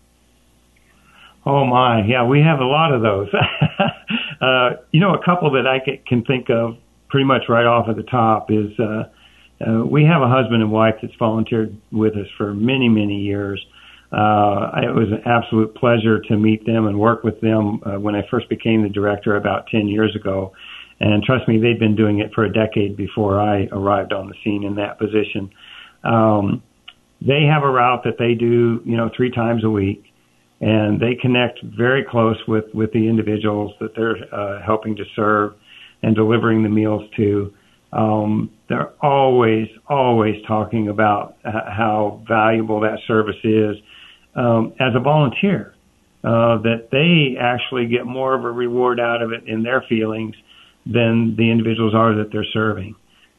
Oh 1.45 1.65
my, 1.65 2.05
yeah, 2.05 2.25
we 2.25 2.41
have 2.41 2.59
a 2.59 2.65
lot 2.65 2.93
of 2.93 3.01
those. 3.01 3.29
uh, 4.41 4.69
you 4.91 4.99
know, 4.99 5.15
a 5.15 5.23
couple 5.23 5.51
that 5.51 5.65
I 5.65 5.79
can 6.07 6.23
think 6.23 6.49
of 6.49 6.77
pretty 7.09 7.25
much 7.25 7.43
right 7.49 7.65
off 7.65 7.89
at 7.89 7.95
the 7.95 8.03
top 8.03 8.51
is 8.51 8.71
uh, 8.79 9.03
uh, 9.65 9.85
we 9.85 10.05
have 10.05 10.21
a 10.21 10.27
husband 10.27 10.61
and 10.61 10.71
wife 10.71 10.95
that's 11.01 11.13
volunteered 11.15 11.75
with 11.91 12.15
us 12.15 12.27
for 12.37 12.53
many, 12.53 12.89
many 12.89 13.21
years. 13.21 13.63
Uh, 14.11 14.71
it 14.83 14.93
was 14.93 15.07
an 15.11 15.21
absolute 15.25 15.73
pleasure 15.75 16.19
to 16.19 16.37
meet 16.37 16.65
them 16.65 16.85
and 16.85 16.99
work 16.99 17.23
with 17.23 17.39
them 17.41 17.81
uh, 17.85 17.99
when 17.99 18.13
I 18.13 18.27
first 18.29 18.49
became 18.49 18.83
the 18.83 18.89
director 18.89 19.35
about 19.35 19.67
10 19.67 19.87
years 19.87 20.15
ago. 20.15 20.53
And 21.01 21.23
trust 21.23 21.47
me, 21.47 21.59
they'd 21.59 21.79
been 21.79 21.95
doing 21.95 22.19
it 22.19 22.31
for 22.35 22.43
a 22.43 22.53
decade 22.53 22.95
before 22.95 23.39
I 23.41 23.67
arrived 23.71 24.13
on 24.13 24.27
the 24.27 24.35
scene 24.43 24.63
in 24.63 24.75
that 24.75 24.99
position. 24.99 25.49
Um, 26.03 26.61
they 27.19 27.45
have 27.51 27.63
a 27.63 27.69
route 27.69 28.03
that 28.03 28.19
they 28.19 28.35
do, 28.35 28.81
you 28.85 28.97
know, 28.97 29.09
three 29.17 29.31
times 29.31 29.63
a 29.63 29.69
week, 29.69 30.03
and 30.59 30.99
they 30.99 31.15
connect 31.19 31.59
very 31.63 32.05
close 32.07 32.37
with 32.47 32.65
with 32.75 32.93
the 32.93 33.09
individuals 33.09 33.73
that 33.79 33.95
they're 33.95 34.15
uh, 34.31 34.61
helping 34.63 34.95
to 34.95 35.03
serve 35.15 35.55
and 36.03 36.15
delivering 36.15 36.61
the 36.61 36.69
meals 36.69 37.09
to. 37.17 37.51
Um, 37.93 38.51
they're 38.69 38.93
always, 39.03 39.67
always 39.89 40.35
talking 40.47 40.87
about 40.87 41.35
how 41.43 42.23
valuable 42.27 42.79
that 42.81 42.99
service 43.07 43.43
is 43.43 43.75
um, 44.35 44.73
as 44.79 44.93
a 44.95 44.99
volunteer. 44.99 45.73
Uh, 46.23 46.61
that 46.61 46.89
they 46.91 47.35
actually 47.41 47.87
get 47.87 48.05
more 48.05 48.35
of 48.35 48.45
a 48.45 48.51
reward 48.51 48.99
out 48.99 49.23
of 49.23 49.31
it 49.31 49.47
in 49.47 49.63
their 49.63 49.83
feelings 49.89 50.35
than 50.85 51.35
the 51.37 51.51
individuals 51.51 51.93
are 51.95 52.15
that 52.15 52.29
they're 52.31 52.45
serving. 52.51 52.95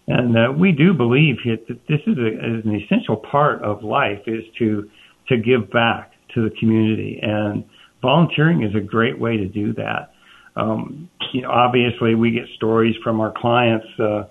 And 0.08 0.36
uh, 0.36 0.52
we 0.52 0.72
do 0.72 0.92
believe 0.92 1.36
that 1.44 1.78
this 1.88 2.00
is, 2.06 2.18
a, 2.18 2.28
is 2.28 2.64
an 2.64 2.80
essential 2.84 3.16
part 3.16 3.62
of 3.62 3.82
life 3.82 4.20
is 4.26 4.42
to 4.58 4.88
to 5.28 5.36
give 5.36 5.70
back 5.70 6.12
to 6.34 6.48
the 6.48 6.54
community, 6.58 7.20
and 7.22 7.64
volunteering 8.02 8.64
is 8.64 8.74
a 8.74 8.80
great 8.80 9.18
way 9.18 9.36
to 9.36 9.46
do 9.46 9.72
that. 9.74 10.10
Um, 10.56 11.08
you 11.32 11.42
know, 11.42 11.50
obviously, 11.50 12.14
we 12.16 12.32
get 12.32 12.44
stories 12.56 12.96
from 13.02 13.20
our 13.20 13.32
clients 13.34 13.86
uh, 14.00 14.24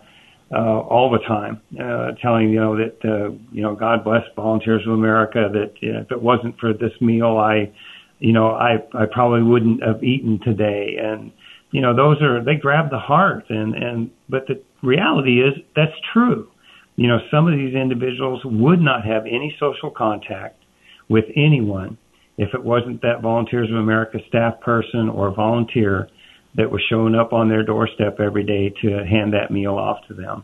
uh, 0.53 0.79
all 0.79 1.09
the 1.09 1.25
time, 1.25 1.61
uh, 1.79 2.11
telling 2.21 2.49
you 2.49 2.59
know 2.59 2.75
that 2.75 2.97
uh, 3.05 3.31
you 3.51 3.63
know 3.63 3.73
God 3.75 4.03
bless 4.03 4.23
Volunteers 4.35 4.81
of 4.85 4.93
America. 4.93 5.49
That 5.51 5.73
you 5.79 5.93
know, 5.93 6.01
if 6.01 6.11
it 6.11 6.21
wasn't 6.21 6.59
for 6.59 6.73
this 6.73 6.91
meal, 6.99 7.37
I, 7.37 7.71
you 8.19 8.33
know, 8.33 8.51
I 8.51 8.75
I 8.93 9.05
probably 9.11 9.43
wouldn't 9.43 9.81
have 9.81 10.03
eaten 10.03 10.39
today. 10.43 10.97
And 11.01 11.31
you 11.71 11.81
know, 11.81 11.95
those 11.95 12.21
are 12.21 12.43
they 12.43 12.55
grab 12.55 12.89
the 12.89 12.99
heart. 12.99 13.45
And 13.49 13.73
and 13.75 14.11
but 14.29 14.47
the 14.47 14.61
reality 14.83 15.41
is 15.41 15.53
that's 15.75 15.95
true. 16.13 16.49
You 16.95 17.07
know, 17.07 17.19
some 17.31 17.47
of 17.47 17.57
these 17.57 17.73
individuals 17.73 18.41
would 18.45 18.81
not 18.81 19.05
have 19.05 19.25
any 19.25 19.55
social 19.59 19.89
contact 19.89 20.61
with 21.09 21.25
anyone 21.35 21.97
if 22.37 22.53
it 22.53 22.63
wasn't 22.63 23.01
that 23.01 23.21
Volunteers 23.21 23.69
of 23.69 23.77
America 23.77 24.19
staff 24.27 24.59
person 24.61 25.09
or 25.09 25.33
volunteer 25.33 26.09
that 26.55 26.69
was 26.69 26.81
showing 26.89 27.15
up 27.15 27.33
on 27.33 27.49
their 27.49 27.63
doorstep 27.63 28.19
every 28.19 28.43
day 28.43 28.73
to 28.81 29.05
hand 29.05 29.33
that 29.33 29.51
meal 29.51 29.75
off 29.75 29.99
to 30.07 30.13
them. 30.13 30.43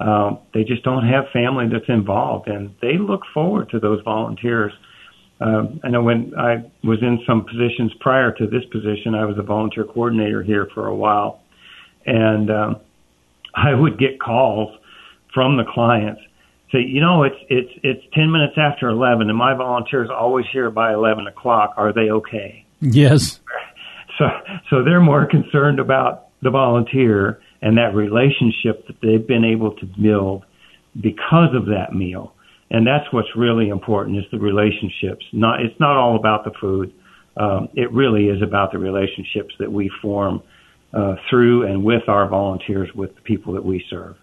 Um, 0.00 0.38
they 0.52 0.64
just 0.64 0.82
don't 0.82 1.06
have 1.06 1.24
family 1.32 1.66
that's 1.70 1.88
involved, 1.88 2.48
and 2.48 2.74
they 2.82 2.98
look 2.98 3.22
forward 3.32 3.70
to 3.70 3.78
those 3.78 4.00
volunteers. 4.04 4.72
Um, 5.40 5.80
I 5.82 5.88
know 5.88 6.02
when 6.02 6.32
I 6.38 6.64
was 6.84 7.02
in 7.02 7.20
some 7.26 7.44
positions 7.44 7.92
prior 8.00 8.32
to 8.32 8.46
this 8.46 8.64
position, 8.70 9.14
I 9.14 9.24
was 9.24 9.36
a 9.38 9.42
volunteer 9.42 9.84
coordinator 9.84 10.42
here 10.42 10.68
for 10.74 10.86
a 10.86 10.94
while, 10.94 11.40
and 12.06 12.50
um, 12.50 12.76
I 13.54 13.74
would 13.74 13.98
get 13.98 14.20
calls 14.20 14.76
from 15.32 15.56
the 15.56 15.64
clients 15.64 16.20
say, 16.74 16.80
you 16.80 17.00
know, 17.00 17.22
it's 17.22 17.36
it's 17.48 17.70
it's 17.82 18.02
ten 18.12 18.30
minutes 18.30 18.54
after 18.56 18.88
eleven, 18.88 19.28
and 19.28 19.38
my 19.38 19.54
volunteers 19.54 20.10
always 20.10 20.46
here 20.52 20.70
by 20.70 20.92
eleven 20.92 21.26
o'clock. 21.26 21.74
Are 21.76 21.92
they 21.92 22.10
okay? 22.10 22.64
Yes. 22.80 23.40
So, 24.16 24.26
so 24.70 24.84
they're 24.84 25.00
more 25.00 25.26
concerned 25.26 25.80
about 25.80 26.28
the 26.40 26.50
volunteer 26.50 27.40
and 27.60 27.76
that 27.78 27.96
relationship 27.96 28.86
that 28.86 28.94
they've 29.02 29.26
been 29.26 29.44
able 29.44 29.72
to 29.72 29.86
build 29.86 30.44
because 31.00 31.52
of 31.52 31.66
that 31.66 31.92
meal. 31.92 32.32
And 32.70 32.86
that's 32.86 33.04
what's 33.12 33.28
really 33.36 33.68
important 33.68 34.18
is 34.18 34.24
the 34.32 34.38
relationships. 34.38 35.24
Not, 35.32 35.60
it's 35.60 35.78
not 35.78 35.96
all 35.96 36.16
about 36.16 36.44
the 36.44 36.52
food. 36.60 36.92
Um, 37.36 37.68
it 37.74 37.92
really 37.92 38.26
is 38.26 38.42
about 38.42 38.72
the 38.72 38.78
relationships 38.78 39.54
that 39.58 39.70
we 39.70 39.90
form 40.00 40.42
uh, 40.92 41.16
through 41.28 41.66
and 41.66 41.84
with 41.84 42.08
our 42.08 42.28
volunteers, 42.28 42.88
with 42.94 43.14
the 43.16 43.20
people 43.22 43.52
that 43.54 43.64
we 43.64 43.84
serve. 43.90 44.16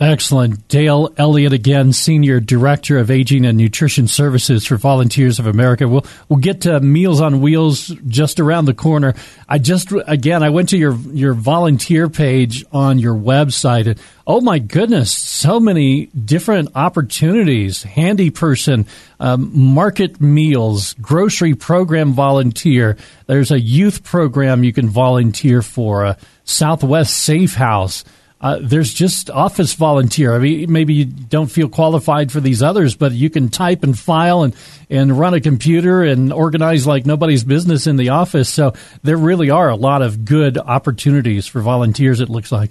Excellent. 0.00 0.68
Dale 0.68 1.12
Elliott 1.16 1.52
again, 1.52 1.92
Senior 1.92 2.38
Director 2.38 2.98
of 2.98 3.10
Aging 3.10 3.44
and 3.44 3.58
Nutrition 3.58 4.06
Services 4.06 4.64
for 4.64 4.76
Volunteers 4.76 5.40
of 5.40 5.48
America. 5.48 5.88
We'll, 5.88 6.06
we'll 6.28 6.38
get 6.38 6.60
to 6.62 6.78
Meals 6.78 7.20
on 7.20 7.40
Wheels 7.40 7.88
just 8.06 8.38
around 8.38 8.66
the 8.66 8.74
corner. 8.74 9.14
I 9.48 9.58
just, 9.58 9.92
again, 10.06 10.44
I 10.44 10.50
went 10.50 10.68
to 10.68 10.78
your, 10.78 10.94
your 10.94 11.34
volunteer 11.34 12.08
page 12.08 12.64
on 12.70 13.00
your 13.00 13.16
website 13.16 13.88
and 13.88 13.98
oh 14.24 14.40
my 14.40 14.60
goodness, 14.60 15.10
so 15.10 15.58
many 15.58 16.06
different 16.06 16.68
opportunities. 16.76 17.82
Handy 17.82 18.30
person, 18.30 18.86
um, 19.18 19.50
market 19.58 20.20
meals, 20.20 20.92
grocery 21.00 21.54
program 21.54 22.12
volunteer. 22.12 22.96
There's 23.26 23.50
a 23.50 23.58
youth 23.58 24.04
program 24.04 24.62
you 24.62 24.72
can 24.72 24.88
volunteer 24.88 25.60
for, 25.60 26.04
a 26.04 26.18
Southwest 26.44 27.16
Safe 27.16 27.54
House. 27.54 28.04
Uh, 28.40 28.58
there's 28.62 28.94
just 28.94 29.30
office 29.30 29.74
volunteer. 29.74 30.34
I 30.34 30.38
mean, 30.38 30.70
maybe 30.70 30.94
you 30.94 31.04
don't 31.06 31.50
feel 31.50 31.68
qualified 31.68 32.30
for 32.30 32.40
these 32.40 32.62
others, 32.62 32.94
but 32.94 33.10
you 33.10 33.30
can 33.30 33.48
type 33.48 33.82
and 33.82 33.98
file 33.98 34.44
and, 34.44 34.54
and 34.88 35.18
run 35.18 35.34
a 35.34 35.40
computer 35.40 36.04
and 36.04 36.32
organize 36.32 36.86
like 36.86 37.04
nobody's 37.04 37.42
business 37.42 37.88
in 37.88 37.96
the 37.96 38.10
office. 38.10 38.48
So 38.48 38.74
there 39.02 39.16
really 39.16 39.50
are 39.50 39.68
a 39.68 39.76
lot 39.76 40.02
of 40.02 40.24
good 40.24 40.56
opportunities 40.56 41.48
for 41.48 41.60
volunteers, 41.60 42.20
it 42.20 42.28
looks 42.28 42.52
like. 42.52 42.70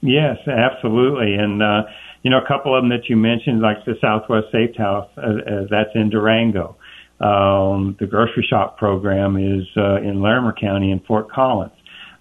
Yes, 0.00 0.38
absolutely. 0.46 1.34
And, 1.34 1.62
uh, 1.62 1.82
you 2.22 2.30
know, 2.30 2.38
a 2.38 2.46
couple 2.46 2.74
of 2.74 2.82
them 2.82 2.88
that 2.88 3.08
you 3.10 3.16
mentioned, 3.16 3.60
like 3.60 3.84
the 3.84 3.96
Southwest 4.00 4.46
Safe 4.50 4.74
House, 4.76 5.10
uh, 5.18 5.20
uh, 5.20 5.66
that's 5.70 5.90
in 5.94 6.08
Durango. 6.08 6.76
Um, 7.20 7.96
the 7.98 8.06
grocery 8.06 8.46
shop 8.48 8.78
program 8.78 9.36
is 9.36 9.66
uh, 9.76 9.96
in 9.96 10.22
Larimer 10.22 10.52
County 10.52 10.90
in 10.90 11.00
Fort 11.00 11.30
Collins. 11.30 11.72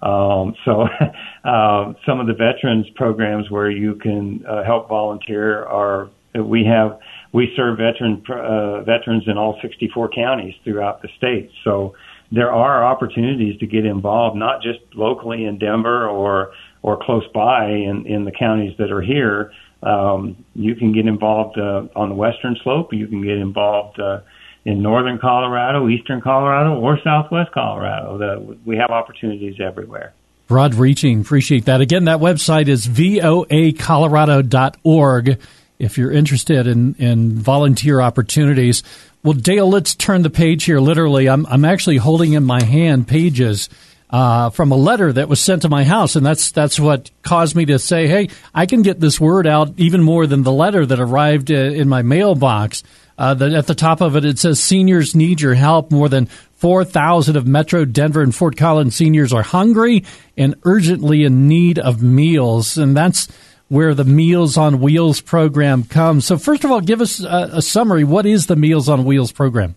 Um, 0.02 0.56
so 0.66 0.88
uh, 1.44 1.94
some 2.06 2.20
of 2.20 2.28
the 2.28 2.34
veterans 2.34 2.88
programs 2.96 3.50
where 3.50 3.70
you 3.70 3.96
can 3.96 4.46
uh, 4.46 4.64
help 4.64 4.90
volunteer 4.90 5.64
are 5.66 6.10
we 6.34 6.66
have 6.66 7.00
we 7.32 7.52
serve 7.56 7.78
veteran 7.78 8.24
uh, 8.30 8.82
veterans 8.82 9.24
in 9.28 9.38
all 9.38 9.58
64 9.62 10.10
counties 10.10 10.54
throughout 10.64 11.02
the 11.02 11.10
state. 11.18 11.50
So 11.64 11.96
there 12.32 12.52
are 12.52 12.84
opportunities 12.84 13.60
to 13.60 13.68
get 13.68 13.86
involved, 13.86 14.38
not 14.38 14.62
just 14.62 14.80
locally 14.94 15.46
in 15.46 15.60
Denver 15.60 16.08
or 16.08 16.52
or 16.82 16.98
close 17.02 17.26
by 17.34 17.68
in 17.68 18.06
in 18.06 18.26
the 18.26 18.32
counties 18.32 18.74
that 18.78 18.92
are 18.92 19.02
here. 19.02 19.52
Um, 19.84 20.44
you 20.56 20.76
can 20.76 20.94
get 20.94 21.06
involved 21.06 21.58
uh, 21.60 21.84
on 21.96 22.10
the 22.10 22.16
western 22.16 22.58
slope. 22.64 22.94
You 22.94 23.08
can 23.08 23.22
get 23.22 23.38
involved. 23.38 24.00
Uh, 24.00 24.22
in 24.66 24.82
northern 24.82 25.20
Colorado, 25.20 25.88
eastern 25.88 26.20
Colorado, 26.22 26.80
or 26.80 27.00
southwest 27.04 27.52
Colorado. 27.52 28.18
The, 28.18 28.58
we 28.66 28.78
have 28.78 28.90
opportunities 28.90 29.62
everywhere. 29.62 30.14
Broad 30.48 30.74
reaching. 30.76 31.22
Appreciate 31.22 31.66
that. 31.66 31.82
Again, 31.82 32.06
that 32.06 32.20
website 32.20 32.68
is 32.68 32.88
voacolorado.org 32.88 35.40
if 35.78 35.98
you're 35.98 36.12
interested 36.12 36.68
in, 36.68 36.94
in 36.96 37.34
volunteer 37.34 38.00
opportunities. 38.02 38.82
Well, 39.24 39.34
Dale, 39.34 39.70
let's 39.70 39.96
turn 39.96 40.22
the 40.22 40.30
page 40.30 40.64
here. 40.66 40.80
Literally, 40.80 41.28
I'm, 41.28 41.48
I'm 41.48 41.66
actually 41.66 41.98
holding 41.98 42.34
in 42.34 42.44
my 42.44 42.64
hand 42.64 43.08
pages 43.08 43.70
uh, 44.10 44.50
from 44.52 44.72
a 44.72 44.76
letter 44.76 45.12
that 45.12 45.30
was 45.30 45.40
sent 45.40 45.64
to 45.64 45.70
my 45.70 45.84
house, 45.84 46.16
and 46.16 46.26
that's 46.26 46.52
that's 46.52 46.80
what 46.80 47.12
caused 47.22 47.56
me 47.56 47.66
to 47.66 47.80
say, 47.80 48.08
"Hey, 48.08 48.30
I 48.54 48.66
can 48.66 48.82
get 48.82 49.00
this 49.00 49.20
word 49.20 49.48
out 49.48 49.74
even 49.78 50.04
more 50.04 50.28
than 50.28 50.44
the 50.44 50.52
letter 50.52 50.86
that 50.86 51.00
arrived 51.00 51.52
uh, 51.52 51.56
in 51.56 51.90
my 51.90 52.02
mailbox." 52.02 52.84
Uh, 53.18 53.36
at 53.56 53.68
the 53.68 53.76
top 53.76 54.02
of 54.02 54.16
it, 54.18 54.26
it 54.26 54.38
says 54.38 54.60
seniors 54.60 55.16
need 55.16 55.40
your 55.40 55.54
help. 55.54 55.90
More 55.90 56.10
than 56.10 56.26
4,000 56.58 57.38
of 57.38 57.48
Metro 57.48 57.86
Denver 57.86 58.22
and 58.22 58.36
Fort 58.36 58.58
Collins 58.58 58.96
seniors 58.96 59.32
are 59.32 59.44
hungry 59.44 60.04
and 60.36 60.56
urgently 60.64 61.24
in 61.24 61.48
need 61.48 61.80
of 61.80 62.04
meals. 62.04 62.78
And 62.78 62.96
that's 62.96 63.30
where 63.68 63.94
the 63.94 64.04
Meals 64.04 64.58
on 64.58 64.80
Wheels 64.80 65.22
program 65.22 65.84
comes. 65.84 66.26
So, 66.26 66.38
first 66.38 66.64
of 66.64 66.72
all, 66.72 66.82
give 66.82 67.02
us 67.02 67.22
a, 67.22 67.50
a 67.54 67.62
summary. 67.62 68.04
What 68.04 68.26
is 68.26 68.48
the 68.48 68.56
Meals 68.56 68.90
on 68.90 69.06
Wheels 69.06 69.32
program? 69.32 69.76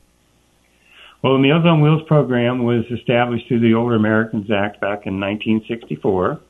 Well, 1.22 1.32
the 1.32 1.40
Meals 1.40 1.64
on 1.66 1.80
Wheels 1.80 2.02
program 2.06 2.62
was 2.62 2.84
established 2.96 3.48
through 3.48 3.60
the 3.60 3.74
Older 3.74 3.96
Americans 3.96 4.50
Act 4.52 4.80
back 4.80 5.04
in 5.04 5.18
1964. 5.18 6.40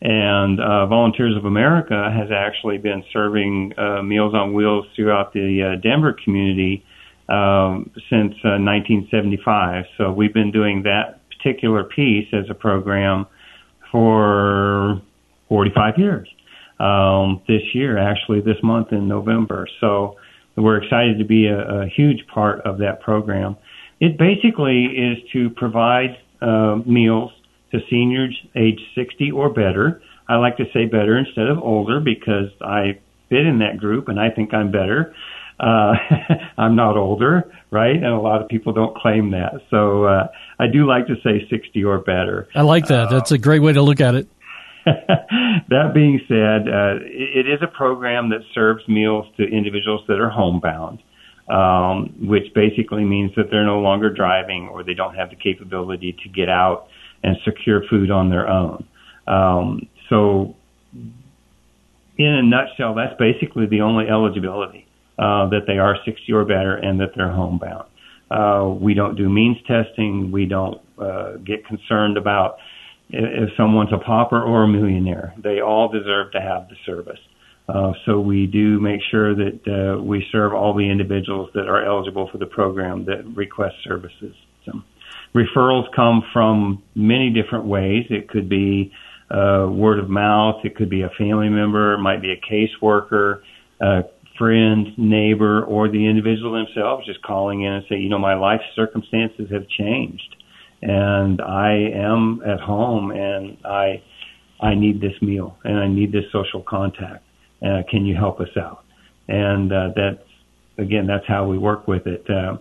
And 0.00 0.60
uh, 0.60 0.86
Volunteers 0.86 1.36
of 1.36 1.44
America 1.44 2.10
has 2.12 2.28
actually 2.34 2.78
been 2.78 3.04
serving 3.12 3.74
uh, 3.78 4.02
Meals 4.02 4.34
on 4.34 4.54
Wheels 4.54 4.86
throughout 4.96 5.32
the 5.32 5.62
uh, 5.62 5.80
Denver 5.80 6.16
community 6.24 6.84
um, 7.28 7.90
since 8.10 8.34
uh, 8.44 8.58
1975. 8.58 9.84
So 9.96 10.10
we've 10.10 10.34
been 10.34 10.50
doing 10.50 10.82
that 10.82 11.20
particular 11.30 11.84
piece 11.84 12.26
as 12.32 12.50
a 12.50 12.54
program 12.54 13.26
for 13.92 15.00
45 15.48 15.94
years. 15.96 16.28
Um, 16.80 17.40
this 17.46 17.62
year, 17.72 17.98
actually, 17.98 18.40
this 18.40 18.56
month 18.64 18.92
in 18.92 19.06
November. 19.06 19.68
So 19.80 20.16
we're 20.56 20.82
excited 20.82 21.18
to 21.18 21.24
be 21.24 21.46
a, 21.46 21.82
a 21.82 21.86
huge 21.86 22.26
part 22.26 22.60
of 22.62 22.78
that 22.78 23.00
program. 23.00 23.56
It 24.00 24.18
basically 24.18 24.84
is 24.84 25.18
to 25.32 25.50
provide 25.50 26.18
uh, 26.40 26.76
meals 26.86 27.32
to 27.72 27.80
seniors 27.90 28.38
age 28.56 28.80
60 28.94 29.32
or 29.32 29.50
better. 29.50 30.02
I 30.28 30.36
like 30.36 30.56
to 30.58 30.64
say 30.72 30.84
better 30.84 31.18
instead 31.18 31.48
of 31.48 31.58
older 31.58 32.00
because 32.00 32.50
I 32.60 33.00
fit 33.28 33.46
in 33.46 33.58
that 33.58 33.78
group 33.78 34.08
and 34.08 34.18
I 34.20 34.30
think 34.30 34.54
I'm 34.54 34.70
better. 34.70 35.14
Uh, 35.58 35.94
I'm 36.58 36.76
not 36.76 36.96
older, 36.96 37.52
right? 37.70 37.96
And 37.96 38.06
a 38.06 38.20
lot 38.20 38.40
of 38.40 38.48
people 38.48 38.72
don't 38.72 38.96
claim 38.96 39.32
that. 39.32 39.54
So 39.70 40.04
uh, 40.04 40.28
I 40.58 40.66
do 40.68 40.86
like 40.86 41.06
to 41.08 41.16
say 41.24 41.46
60 41.50 41.84
or 41.84 41.98
better. 41.98 42.48
I 42.54 42.62
like 42.62 42.86
that. 42.86 43.10
That's 43.10 43.32
a 43.32 43.38
great 43.38 43.60
way 43.60 43.72
to 43.72 43.82
look 43.82 44.00
at 44.00 44.14
it. 44.14 44.28
that 44.84 45.90
being 45.94 46.20
said, 46.28 46.68
uh, 46.68 46.96
it, 47.04 47.46
it 47.46 47.52
is 47.52 47.60
a 47.62 47.66
program 47.66 48.30
that 48.30 48.40
serves 48.54 48.86
meals 48.88 49.26
to 49.36 49.44
individuals 49.44 50.02
that 50.08 50.20
are 50.20 50.30
homebound, 50.30 51.02
um, 51.50 52.14
which 52.20 52.52
basically 52.54 53.04
means 53.04 53.32
that 53.36 53.50
they're 53.50 53.64
no 53.64 53.80
longer 53.80 54.12
driving 54.12 54.68
or 54.68 54.84
they 54.84 54.94
don't 54.94 55.14
have 55.14 55.30
the 55.30 55.36
capability 55.36 56.16
to 56.22 56.28
get 56.28 56.48
out 56.48 56.88
and 57.22 57.36
secure 57.44 57.82
food 57.88 58.10
on 58.10 58.30
their 58.30 58.48
own. 58.48 58.86
Um, 59.26 59.88
so, 60.08 60.54
in 60.92 62.26
a 62.26 62.42
nutshell, 62.42 62.94
that's 62.94 63.14
basically 63.18 63.66
the 63.66 63.80
only 63.80 64.08
eligibility 64.08 64.86
uh, 65.18 65.48
that 65.50 65.62
they 65.66 65.78
are 65.78 65.96
60 66.04 66.32
or 66.32 66.44
better 66.44 66.76
and 66.76 67.00
that 67.00 67.10
they're 67.16 67.32
homebound. 67.32 67.88
Uh, 68.30 68.68
we 68.68 68.94
don't 68.94 69.16
do 69.16 69.28
means 69.28 69.56
testing. 69.66 70.30
We 70.30 70.46
don't 70.46 70.80
uh, 70.98 71.36
get 71.36 71.66
concerned 71.66 72.16
about 72.16 72.58
if 73.10 73.50
someone's 73.56 73.92
a 73.92 73.98
pauper 73.98 74.42
or 74.42 74.64
a 74.64 74.68
millionaire. 74.68 75.34
They 75.42 75.60
all 75.60 75.88
deserve 75.88 76.32
to 76.32 76.40
have 76.40 76.68
the 76.68 76.76
service. 76.84 77.20
Uh, 77.68 77.92
so 78.06 78.18
we 78.18 78.46
do 78.46 78.80
make 78.80 79.00
sure 79.10 79.34
that 79.34 79.60
uh, 79.66 80.02
we 80.02 80.24
serve 80.32 80.54
all 80.54 80.74
the 80.74 80.88
individuals 80.90 81.50
that 81.54 81.68
are 81.68 81.84
eligible 81.84 82.28
for 82.32 82.38
the 82.38 82.46
program 82.46 83.04
that 83.04 83.24
request 83.36 83.74
services. 83.84 84.34
So 84.64 84.72
referrals 85.34 85.84
come 85.94 86.22
from 86.32 86.82
many 86.94 87.30
different 87.30 87.66
ways. 87.66 88.06
It 88.08 88.28
could 88.28 88.48
be 88.48 88.90
uh, 89.30 89.66
word 89.70 89.98
of 89.98 90.08
mouth. 90.08 90.64
It 90.64 90.76
could 90.76 90.88
be 90.88 91.02
a 91.02 91.10
family 91.18 91.50
member, 91.50 91.94
it 91.94 91.98
might 91.98 92.22
be 92.22 92.32
a 92.32 92.40
caseworker, 92.40 93.42
a 93.80 94.04
friend, 94.38 94.86
neighbor, 94.96 95.64
or 95.64 95.88
the 95.88 96.08
individual 96.08 96.52
themselves 96.52 97.04
just 97.04 97.20
calling 97.22 97.62
in 97.62 97.72
and 97.72 97.84
say, 97.88 97.96
you 97.96 98.08
know, 98.08 98.18
my 98.18 98.34
life 98.34 98.60
circumstances 98.74 99.48
have 99.50 99.68
changed, 99.68 100.36
and 100.80 101.42
I 101.42 101.90
am 101.94 102.40
at 102.46 102.60
home, 102.60 103.10
and 103.10 103.58
I 103.64 104.02
I 104.60 104.74
need 104.74 105.00
this 105.00 105.20
meal, 105.20 105.56
and 105.64 105.78
I 105.78 105.88
need 105.88 106.12
this 106.12 106.24
social 106.32 106.62
contact. 106.62 107.24
Uh, 107.62 107.82
can 107.90 108.06
you 108.06 108.14
help 108.14 108.40
us 108.40 108.56
out? 108.56 108.84
And 109.28 109.72
uh, 109.72 109.88
that's 109.94 110.28
again, 110.78 111.06
that's 111.06 111.26
how 111.26 111.46
we 111.46 111.58
work 111.58 111.86
with 111.86 112.06
it. 112.06 112.24
Uh, 112.30 112.56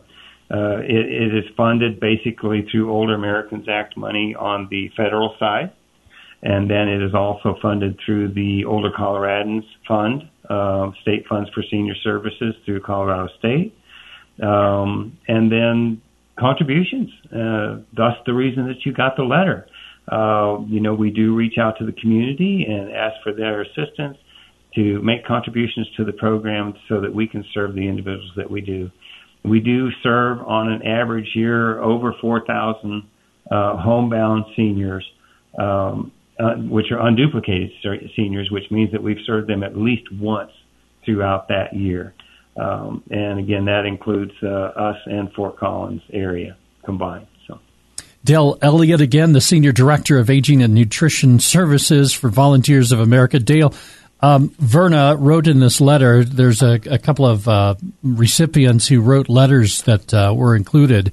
uh, 0.50 0.80
it, 0.80 1.06
it 1.06 1.36
is 1.36 1.44
funded 1.56 2.00
basically 2.00 2.68
through 2.72 2.92
Older 2.92 3.16
Americans 3.16 3.68
Act 3.70 3.98
money 3.98 4.36
on 4.38 4.68
the 4.72 4.90
federal 4.98 5.36
side, 5.40 5.72
and 6.42 6.70
then 6.70 6.88
it 6.88 7.02
is 7.02 7.14
also 7.14 7.56
funded 7.62 8.00
through 8.06 8.34
the 8.34 8.64
Older 8.66 8.90
Coloradans 8.98 9.66
Fund, 9.88 10.24
uh, 10.50 10.92
State 11.02 11.26
Funds 11.28 11.50
for 11.54 11.64
Senior 11.70 11.96
Services 12.04 12.56
through 12.66 12.82
Colorado 12.82 13.28
State, 13.40 13.78
um, 14.42 15.18
and 15.28 15.52
then 15.52 16.02
contributions. 16.40 17.10
Uh, 17.26 17.82
thus, 17.96 18.14
the 18.26 18.34
reason 18.34 18.68
that 18.68 18.86
you 18.86 18.94
got 18.94 19.16
the 19.16 19.24
letter. 19.24 19.68
Uh, 20.10 20.62
you 20.68 20.80
know, 20.80 20.94
we 20.94 21.12
do 21.12 21.36
reach 21.36 21.58
out 21.60 21.78
to 21.78 21.86
the 21.86 21.92
community 21.92 22.66
and 22.66 22.96
ask 22.96 23.22
for 23.24 23.34
their 23.34 23.62
assistance 23.62 24.18
to 24.78 25.02
make 25.02 25.26
contributions 25.26 25.88
to 25.98 26.06
the 26.06 26.14
program 26.14 26.76
so 26.88 27.02
that 27.02 27.14
we 27.14 27.28
can 27.28 27.44
serve 27.54 27.74
the 27.74 27.88
individuals 27.88 28.32
that 28.38 28.50
we 28.50 28.62
do. 28.62 28.92
We 29.44 29.60
do 29.60 29.90
serve 30.04 30.40
on 30.42 30.72
an 30.72 30.84
average 30.84 31.30
year 31.34 31.82
over 31.82 32.14
4,000 32.22 33.04
uh, 33.50 33.78
homebound 33.78 34.46
seniors, 34.56 35.04
um, 35.58 36.12
uh, 36.40 36.56
which 36.56 36.92
are 36.92 37.00
unduplicated 37.00 37.72
seniors, 38.16 38.52
which 38.52 38.70
means 38.70 38.92
that 38.92 39.02
we've 39.02 39.24
served 39.26 39.50
them 39.50 39.64
at 39.64 39.76
least 39.76 40.12
once 40.12 40.52
throughout 41.04 41.48
that 41.48 41.74
year. 41.74 42.14
Um, 42.56 43.04
and 43.10 43.40
again, 43.40 43.66
that 43.66 43.86
includes 43.86 44.34
uh, 44.44 44.48
us 44.48 44.98
and 45.06 45.32
Fort 45.34 45.58
Collins 45.58 46.02
area 46.12 46.56
combined. 46.84 47.28
So. 47.48 47.60
Dale 48.24 48.58
Elliott, 48.62 49.02
again, 49.02 49.34
the 49.34 49.42
Senior 49.42 49.72
Director 49.72 50.20
of 50.20 50.30
Aging 50.30 50.62
and 50.62 50.74
Nutrition 50.74 51.40
Services 51.40 52.14
for 52.14 52.30
Volunteers 52.30 52.92
of 52.92 53.00
America. 53.00 53.40
Dale, 53.40 53.74
um, 54.22 54.50
Verna 54.60 55.16
wrote 55.16 55.48
in 55.48 55.60
this 55.60 55.80
letter, 55.80 56.24
there's 56.24 56.62
a, 56.62 56.80
a 56.90 56.98
couple 56.98 57.26
of 57.26 57.48
uh, 57.48 57.76
recipients 58.04 58.88
who 58.88 59.02
wrote 59.02 59.30
letters 59.30 59.84
that 59.84 60.14
uh, 60.14 60.34
were 60.36 60.56
included 60.56 61.12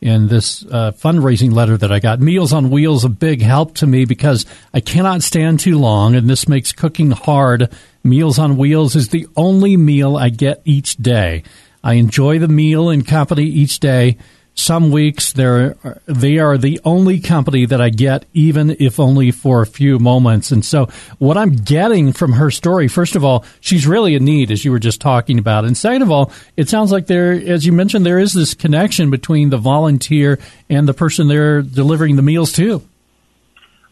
in 0.00 0.28
this 0.28 0.64
uh, 0.66 0.92
fundraising 0.92 1.52
letter 1.52 1.76
that 1.76 1.90
I 1.90 1.98
got. 1.98 2.20
Meals 2.20 2.52
on 2.52 2.70
Wheels, 2.70 3.04
a 3.04 3.08
big 3.08 3.40
help 3.40 3.74
to 3.76 3.86
me 3.86 4.04
because 4.04 4.44
I 4.72 4.80
cannot 4.80 5.22
stand 5.22 5.60
too 5.60 5.78
long, 5.78 6.14
and 6.14 6.28
this 6.28 6.46
makes 6.46 6.72
cooking 6.72 7.10
hard. 7.10 7.72
Meals 8.04 8.38
on 8.38 8.56
Wheels 8.56 8.94
is 8.94 9.08
the 9.08 9.26
only 9.34 9.76
meal 9.76 10.16
I 10.16 10.28
get 10.28 10.60
each 10.64 10.96
day. 10.96 11.42
I 11.82 11.94
enjoy 11.94 12.38
the 12.38 12.48
meal 12.48 12.90
and 12.90 13.06
company 13.06 13.44
each 13.44 13.80
day 13.80 14.18
some 14.54 14.90
weeks 14.90 15.32
they're 15.32 15.76
they 16.06 16.38
are 16.38 16.56
the 16.56 16.80
only 16.84 17.20
company 17.20 17.66
that 17.66 17.80
I 17.80 17.90
get, 17.90 18.24
even 18.32 18.76
if 18.78 19.00
only 19.00 19.30
for 19.30 19.62
a 19.62 19.66
few 19.66 19.98
moments. 19.98 20.52
And 20.52 20.64
so, 20.64 20.88
what 21.18 21.36
I'm 21.36 21.50
getting 21.50 22.12
from 22.12 22.32
her 22.32 22.50
story, 22.50 22.88
first 22.88 23.16
of 23.16 23.24
all, 23.24 23.44
she's 23.60 23.86
really 23.86 24.14
in 24.14 24.24
need, 24.24 24.50
as 24.50 24.64
you 24.64 24.70
were 24.70 24.78
just 24.78 25.00
talking 25.00 25.38
about, 25.38 25.64
and 25.64 25.76
second 25.76 26.02
of 26.02 26.10
all, 26.10 26.32
it 26.56 26.68
sounds 26.68 26.92
like 26.92 27.06
there, 27.06 27.32
as 27.32 27.66
you 27.66 27.72
mentioned, 27.72 28.06
there 28.06 28.18
is 28.18 28.32
this 28.32 28.54
connection 28.54 29.10
between 29.10 29.50
the 29.50 29.58
volunteer 29.58 30.38
and 30.70 30.88
the 30.88 30.94
person 30.94 31.28
they're 31.28 31.62
delivering 31.62 32.16
the 32.16 32.22
meals 32.22 32.52
to. 32.52 32.82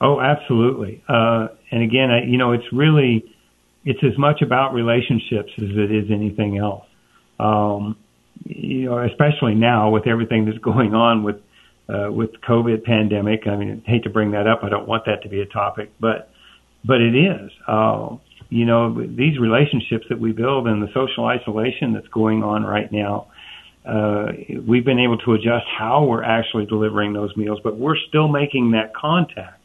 Oh, 0.00 0.21
absolutely. 0.21 1.02
Uh, 1.09 1.49
and 1.71 1.83
again, 1.83 2.11
I, 2.11 2.25
you 2.25 2.38
know, 2.38 2.52
it's 2.52 2.73
really 2.73 3.25
it's 3.85 4.02
as 4.04 4.16
much 4.16 4.42
about 4.42 4.75
relationships 4.75 5.52
as 5.59 5.71
it 5.71 5.90
is 5.90 6.11
anything 6.11 6.59
else. 6.59 6.87
Um, 7.38 7.97
you 8.44 8.87
know, 8.87 8.99
especially 8.99 9.54
now 9.54 9.90
with 9.90 10.06
everything 10.06 10.44
that's 10.46 10.58
going 10.58 10.94
on 10.94 11.22
with 11.22 11.37
uh, 11.88 12.11
with 12.11 12.30
COVID 12.49 12.84
pandemic. 12.84 13.47
I 13.47 13.56
mean, 13.56 13.82
I 13.86 13.90
hate 13.90 14.04
to 14.04 14.10
bring 14.10 14.32
that 14.32 14.47
up. 14.47 14.60
I 14.62 14.69
don't 14.69 14.86
want 14.86 15.04
that 15.06 15.23
to 15.23 15.28
be 15.28 15.40
a 15.40 15.47
topic, 15.47 15.93
but 16.00 16.30
but 16.84 17.00
it 17.00 17.14
is. 17.14 17.50
Uh, 17.67 18.17
you 18.49 18.67
know, 18.67 18.95
these 18.95 19.38
relationships 19.38 20.04
that 20.10 20.21
we 20.21 20.32
build 20.32 20.67
and 20.67 20.82
the 20.82 20.88
social 20.93 21.25
isolation 21.25 21.95
that's 21.95 22.08
going 22.08 22.43
on 22.43 22.64
right 22.64 22.90
now. 22.93 23.28
Uh, 23.88 24.26
we've 24.69 24.84
been 24.84 25.00
able 25.00 25.19
to 25.19 25.32
adjust 25.32 25.64
how 25.76 26.04
we're 26.04 26.23
actually 26.23 26.67
delivering 26.67 27.12
those 27.12 27.36
meals, 27.36 27.58
but 27.64 27.76
we're 27.76 27.97
still 28.08 28.28
making 28.28 28.73
that 28.73 28.95
contact. 28.95 29.60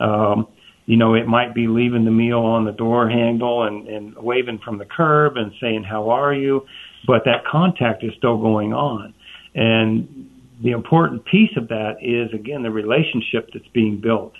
Um, 0.00 0.48
you 0.86 0.98
know, 0.98 1.14
it 1.14 1.26
might 1.26 1.54
be 1.54 1.66
leaving 1.66 2.04
the 2.04 2.10
meal 2.10 2.40
on 2.40 2.64
the 2.64 2.72
door 2.72 3.08
handle 3.08 3.62
and, 3.62 3.88
and 3.88 4.16
waving 4.16 4.58
from 4.62 4.78
the 4.78 4.84
curb 4.84 5.36
and 5.36 5.52
saying, 5.60 5.84
how 5.84 6.10
are 6.10 6.34
you? 6.34 6.66
But 7.06 7.24
that 7.24 7.44
contact 7.50 8.04
is 8.04 8.12
still 8.16 8.38
going 8.38 8.72
on. 8.72 9.14
And 9.54 10.30
the 10.62 10.70
important 10.70 11.24
piece 11.24 11.50
of 11.56 11.68
that 11.68 11.96
is, 12.00 12.32
again, 12.32 12.62
the 12.62 12.70
relationship 12.70 13.50
that's 13.52 13.68
being 13.68 14.00
built. 14.00 14.34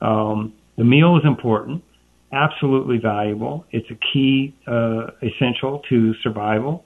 Um, 0.00 0.54
the 0.76 0.84
meal 0.84 1.16
is 1.16 1.24
important, 1.24 1.82
absolutely 2.32 2.98
valuable. 2.98 3.64
It's 3.70 3.90
a 3.90 3.98
key 4.12 4.54
uh, 4.66 5.06
essential 5.22 5.82
to 5.88 6.14
survival. 6.22 6.84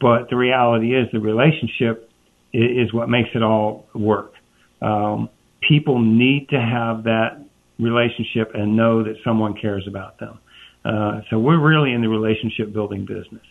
But 0.00 0.30
the 0.30 0.36
reality 0.36 0.94
is, 0.94 1.08
the 1.12 1.20
relationship 1.20 2.10
is, 2.52 2.92
what 2.92 3.08
makes 3.08 3.30
it 3.34 3.42
all 3.42 3.86
work. 3.94 4.32
Um, 4.80 5.28
people 5.66 6.00
need 6.00 6.48
to 6.50 6.60
have 6.60 7.04
that 7.04 7.44
relationship 7.78 8.52
and 8.54 8.76
know 8.76 9.02
that 9.02 9.16
someone 9.24 9.54
cares 9.54 9.86
about 9.86 10.18
them. 10.18 10.38
Uh, 10.84 11.20
so 11.30 11.38
we're 11.38 11.60
really 11.60 11.92
in 11.92 12.00
the 12.00 12.08
relationship 12.08 12.72
building 12.72 13.04
business. 13.04 13.42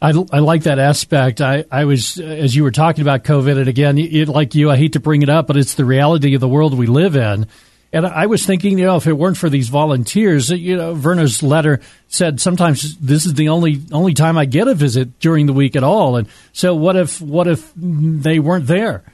I, 0.00 0.10
I 0.32 0.38
like 0.38 0.62
that 0.62 0.78
aspect. 0.78 1.40
I, 1.40 1.64
I 1.70 1.84
was, 1.84 2.18
as 2.20 2.54
you 2.54 2.62
were 2.62 2.70
talking 2.70 3.02
about 3.02 3.24
COVID, 3.24 3.58
and 3.58 3.68
again, 3.68 3.98
it, 3.98 4.28
like 4.28 4.54
you, 4.54 4.70
I 4.70 4.76
hate 4.76 4.92
to 4.92 5.00
bring 5.00 5.22
it 5.22 5.28
up, 5.28 5.48
but 5.48 5.56
it's 5.56 5.74
the 5.74 5.84
reality 5.84 6.34
of 6.34 6.40
the 6.40 6.48
world 6.48 6.74
we 6.74 6.86
live 6.86 7.16
in. 7.16 7.46
And 7.90 8.06
I 8.06 8.26
was 8.26 8.44
thinking, 8.44 8.78
you 8.78 8.84
know, 8.84 8.96
if 8.96 9.06
it 9.06 9.14
weren't 9.14 9.38
for 9.38 9.48
these 9.48 9.70
volunteers, 9.70 10.50
you 10.50 10.76
know, 10.76 10.94
Verna's 10.94 11.42
letter 11.42 11.80
said 12.08 12.38
sometimes 12.38 12.96
this 12.98 13.24
is 13.24 13.32
the 13.34 13.48
only 13.48 13.80
only 13.92 14.12
time 14.12 14.36
I 14.36 14.44
get 14.44 14.68
a 14.68 14.74
visit 14.74 15.18
during 15.20 15.46
the 15.46 15.54
week 15.54 15.74
at 15.74 15.82
all. 15.82 16.16
And 16.16 16.28
so, 16.52 16.74
what 16.74 16.96
if 16.96 17.18
what 17.22 17.48
if 17.48 17.72
they 17.74 18.40
weren't 18.40 18.66
there? 18.66 19.04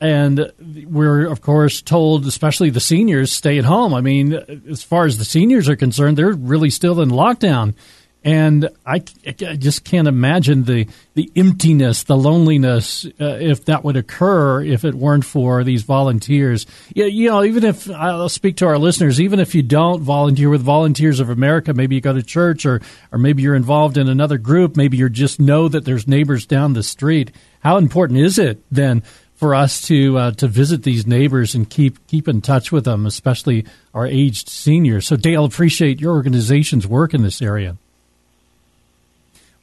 And 0.00 0.52
we're 0.86 1.26
of 1.26 1.40
course 1.40 1.82
told, 1.82 2.24
especially 2.24 2.70
the 2.70 2.78
seniors, 2.78 3.32
stay 3.32 3.58
at 3.58 3.64
home. 3.64 3.92
I 3.92 4.00
mean, 4.00 4.34
as 4.70 4.84
far 4.84 5.06
as 5.06 5.18
the 5.18 5.24
seniors 5.24 5.68
are 5.68 5.76
concerned, 5.76 6.16
they're 6.16 6.32
really 6.32 6.70
still 6.70 7.00
in 7.00 7.10
lockdown. 7.10 7.74
And 8.22 8.68
I, 8.84 9.02
I 9.26 9.56
just 9.56 9.84
can't 9.84 10.06
imagine 10.06 10.64
the, 10.64 10.86
the 11.14 11.30
emptiness, 11.34 12.02
the 12.02 12.16
loneliness, 12.16 13.06
uh, 13.18 13.38
if 13.40 13.64
that 13.64 13.82
would 13.82 13.96
occur 13.96 14.62
if 14.62 14.84
it 14.84 14.94
weren't 14.94 15.24
for 15.24 15.64
these 15.64 15.84
volunteers. 15.84 16.66
You, 16.94 17.06
you 17.06 17.30
know, 17.30 17.42
even 17.44 17.64
if 17.64 17.90
I'll 17.90 18.28
speak 18.28 18.56
to 18.56 18.66
our 18.66 18.76
listeners, 18.76 19.22
even 19.22 19.40
if 19.40 19.54
you 19.54 19.62
don't 19.62 20.02
volunteer 20.02 20.50
with 20.50 20.60
Volunteers 20.60 21.18
of 21.18 21.30
America, 21.30 21.72
maybe 21.72 21.94
you 21.94 22.02
go 22.02 22.12
to 22.12 22.22
church 22.22 22.66
or, 22.66 22.82
or 23.10 23.18
maybe 23.18 23.42
you're 23.42 23.54
involved 23.54 23.96
in 23.96 24.06
another 24.06 24.36
group, 24.36 24.76
maybe 24.76 24.98
you 24.98 25.08
just 25.08 25.40
know 25.40 25.68
that 25.68 25.86
there's 25.86 26.06
neighbors 26.06 26.44
down 26.44 26.74
the 26.74 26.82
street. 26.82 27.30
How 27.60 27.78
important 27.78 28.18
is 28.18 28.38
it 28.38 28.62
then 28.70 29.02
for 29.34 29.54
us 29.54 29.80
to 29.82 30.18
uh, 30.18 30.30
to 30.32 30.46
visit 30.46 30.82
these 30.82 31.06
neighbors 31.06 31.54
and 31.54 31.68
keep 31.68 32.06
keep 32.06 32.28
in 32.28 32.42
touch 32.42 32.70
with 32.70 32.84
them, 32.84 33.06
especially 33.06 33.64
our 33.94 34.06
aged 34.06 34.50
seniors? 34.50 35.06
So, 35.06 35.16
Dale, 35.16 35.46
appreciate 35.46 36.00
your 36.00 36.12
organization's 36.12 36.86
work 36.86 37.14
in 37.14 37.22
this 37.22 37.40
area. 37.40 37.78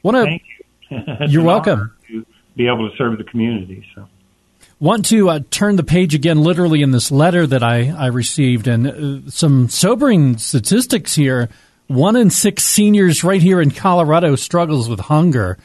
Want 0.02 0.16
to, 0.16 0.24
Thank 0.24 0.42
you. 0.90 1.26
you're 1.28 1.44
welcome. 1.44 1.92
To 2.08 2.24
be 2.56 2.66
able 2.66 2.90
to 2.90 2.96
serve 2.96 3.18
the 3.18 3.24
community. 3.24 3.86
So. 3.94 4.08
Want 4.80 5.06
to 5.06 5.28
uh, 5.28 5.40
turn 5.50 5.74
the 5.76 5.82
page 5.82 6.14
again, 6.14 6.40
literally 6.40 6.82
in 6.82 6.92
this 6.92 7.10
letter 7.10 7.46
that 7.46 7.64
I, 7.64 7.90
I 7.90 8.06
received, 8.06 8.68
and 8.68 8.86
uh, 9.26 9.30
some 9.30 9.68
sobering 9.68 10.38
statistics 10.38 11.14
here. 11.14 11.48
One 11.88 12.16
in 12.16 12.30
six 12.30 12.64
seniors 12.64 13.24
right 13.24 13.42
here 13.42 13.60
in 13.60 13.70
Colorado 13.70 14.36
struggles 14.36 14.88
with 14.88 15.00
hunger. 15.00 15.58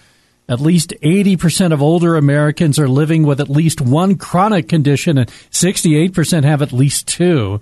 At 0.50 0.60
least 0.60 0.94
80% 1.02 1.74
of 1.74 1.82
older 1.82 2.16
Americans 2.16 2.80
are 2.80 2.90
living 2.90 3.24
with 3.24 3.40
at 3.40 3.50
least 3.50 3.82
one 3.82 4.18
chronic 4.18 4.68
condition, 4.68 5.18
and 5.18 5.30
68% 5.52 6.44
have 6.44 6.62
at 6.62 6.74
least 6.74 7.08
two. 7.08 7.62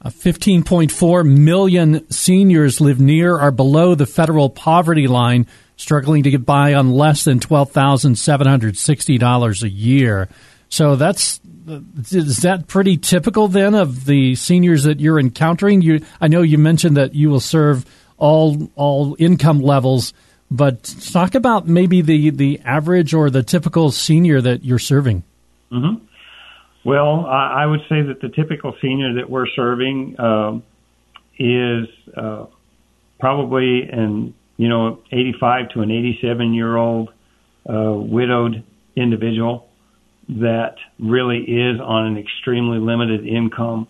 Uh, 0.00 0.10
15.4 0.10 1.24
million 1.24 2.10
seniors 2.10 2.80
live 2.80 3.00
near 3.00 3.40
or 3.40 3.50
below 3.50 3.94
the 3.94 4.06
federal 4.06 4.50
poverty 4.50 5.08
line, 5.08 5.46
struggling 5.82 6.22
to 6.22 6.30
get 6.30 6.46
by 6.46 6.72
on 6.74 6.92
less 6.92 7.24
than 7.24 7.40
$12,760 7.40 9.62
a 9.62 9.68
year. 9.68 10.28
So 10.68 10.94
that's 10.96 11.40
is 11.66 12.38
that 12.38 12.66
pretty 12.66 12.96
typical 12.96 13.48
then 13.48 13.74
of 13.74 14.04
the 14.04 14.34
seniors 14.36 14.84
that 14.84 15.00
you're 15.00 15.18
encountering? 15.18 15.82
You, 15.82 16.00
I 16.20 16.28
know 16.28 16.42
you 16.42 16.58
mentioned 16.58 16.96
that 16.96 17.14
you 17.14 17.30
will 17.30 17.40
serve 17.40 17.84
all 18.16 18.70
all 18.74 19.16
income 19.18 19.60
levels, 19.60 20.14
but 20.50 20.84
talk 21.12 21.34
about 21.34 21.68
maybe 21.68 22.00
the 22.00 22.30
the 22.30 22.60
average 22.64 23.14
or 23.14 23.28
the 23.28 23.42
typical 23.42 23.90
senior 23.90 24.40
that 24.40 24.64
you're 24.64 24.78
serving. 24.78 25.24
Mm-hmm. 25.70 26.06
Well, 26.84 27.26
I, 27.26 27.62
I 27.62 27.66
would 27.66 27.82
say 27.88 28.02
that 28.02 28.20
the 28.20 28.28
typical 28.28 28.74
senior 28.80 29.14
that 29.14 29.30
we're 29.30 29.48
serving 29.48 30.18
um, 30.18 30.62
is 31.38 31.86
uh, 32.16 32.46
probably 33.20 33.88
an 33.88 34.34
you 34.62 34.68
know 34.68 35.00
85 35.10 35.70
to 35.70 35.80
an 35.80 35.90
87 35.90 36.54
year 36.54 36.76
old 36.76 37.08
uh, 37.68 37.92
widowed 37.92 38.62
individual 38.94 39.68
that 40.28 40.76
really 41.00 41.38
is 41.38 41.80
on 41.80 42.06
an 42.06 42.16
extremely 42.16 42.78
limited 42.78 43.26
income, 43.26 43.88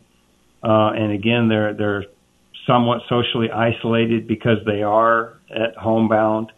uh, 0.63 0.93
and 0.97 1.13
again 1.13 1.49
they're 1.49 1.75
they're 1.75 2.05
somewhat 2.67 3.03
socially 3.07 3.51
isolated 3.51 4.27
because 4.27 4.59
they 4.65 4.83
are 4.83 5.35
at 5.51 5.77
homebound. 5.77 6.51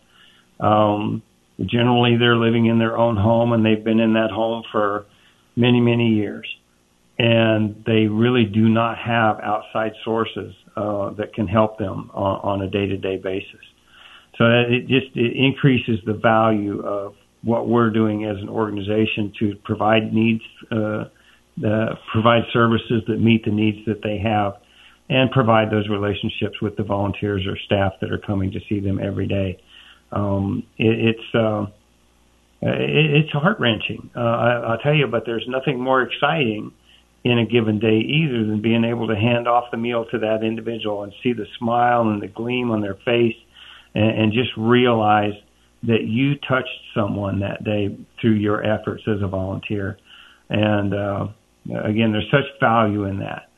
Um, 0.61 1.23
generally, 1.59 2.17
they're 2.17 2.37
living 2.37 2.67
in 2.67 2.79
their 2.79 2.97
own 2.97 3.17
home, 3.17 3.53
and 3.53 3.67
they've 3.67 3.83
been 3.83 3.99
in 3.99 4.13
that 4.13 4.31
home 4.31 4.63
for 4.71 5.07
many 5.57 5.81
many 5.81 6.11
years 6.11 6.47
and 7.19 7.85
they 7.87 8.07
really 8.07 8.45
do 8.45 8.69
not 8.69 8.99
have 8.99 9.39
outside 9.41 9.93
sources 10.05 10.53
uh, 10.77 11.11
that 11.11 11.33
can 11.33 11.47
help 11.47 11.79
them 11.79 12.11
on, 12.13 12.61
on 12.61 12.63
a 12.63 12.69
day-to-day 12.69 13.17
basis. 13.19 13.61
So 14.39 14.45
it 14.47 14.89
just 14.89 15.15
it 15.15 15.37
increases 15.37 16.01
the 16.05 16.15
value 16.15 16.81
of 16.83 17.15
what 17.43 17.69
we're 17.69 17.91
doing 17.91 18.25
as 18.25 18.37
an 18.41 18.49
organization 18.49 19.33
to 19.39 19.55
provide 19.65 20.13
needs, 20.13 20.43
uh, 20.73 21.05
uh, 21.65 21.95
provide 22.11 22.43
services 22.53 23.03
that 23.07 23.21
meet 23.21 23.45
the 23.45 23.51
needs 23.51 23.79
that 23.87 24.03
they 24.03 24.19
have, 24.19 24.55
and 25.09 25.31
provide 25.31 25.71
those 25.71 25.89
relationships 25.89 26.61
with 26.63 26.77
the 26.77 26.83
volunteers 26.83 27.47
or 27.47 27.57
staff 27.67 27.93
that 28.01 28.11
are 28.11 28.19
coming 28.19 28.51
to 28.53 28.61
see 28.69 28.81
them 28.81 28.99
every 28.99 29.27
day. 29.27 29.63
Um, 30.11 30.65
it, 30.79 31.15
it's 31.17 31.35
uh, 31.35 31.67
it, 32.63 33.25
it's 33.25 33.33
heart 33.33 33.61
wrenching, 33.61 34.11
uh, 34.17 34.21
I'll 34.21 34.79
tell 34.79 34.95
you, 34.95 35.07
but 35.07 35.25
there's 35.27 35.45
nothing 35.47 35.79
more 35.79 36.03
exciting 36.03 36.73
in 37.23 37.39
a 37.39 37.47
given 37.47 37.79
day 37.79 37.99
either 38.01 38.47
than 38.47 38.61
being 38.61 38.85
able 38.85 39.09
to 39.09 39.17
hand 39.17 39.49
off 39.49 39.65
the 39.71 39.79
meal 39.79 40.05
to 40.11 40.19
that 40.19 40.43
individual 40.43 41.03
and 41.03 41.13
see 41.23 41.33
the 41.33 41.47
smile 41.59 42.03
and 42.03 42.21
the 42.21 42.29
gleam 42.29 42.71
on 42.71 42.81
their 42.83 42.97
face 43.05 43.37
and, 43.95 44.19
and 44.19 44.33
just 44.33 44.51
realize 44.57 45.35
that 45.85 46.05
you 46.05 46.37
touched 46.37 46.69
someone 46.95 47.41
that 47.41 47.63
day 47.63 47.97
through 48.21 48.35
your 48.35 48.65
efforts 48.65 49.03
as 49.07 49.21
a 49.23 49.27
volunteer. 49.27 49.99
And 50.49 50.95
uh, 50.95 51.29
again, 51.71 52.13
there's 52.13 52.31
such 52.31 52.59
value 52.61 53.05
in 53.05 53.19
that. 53.19 53.49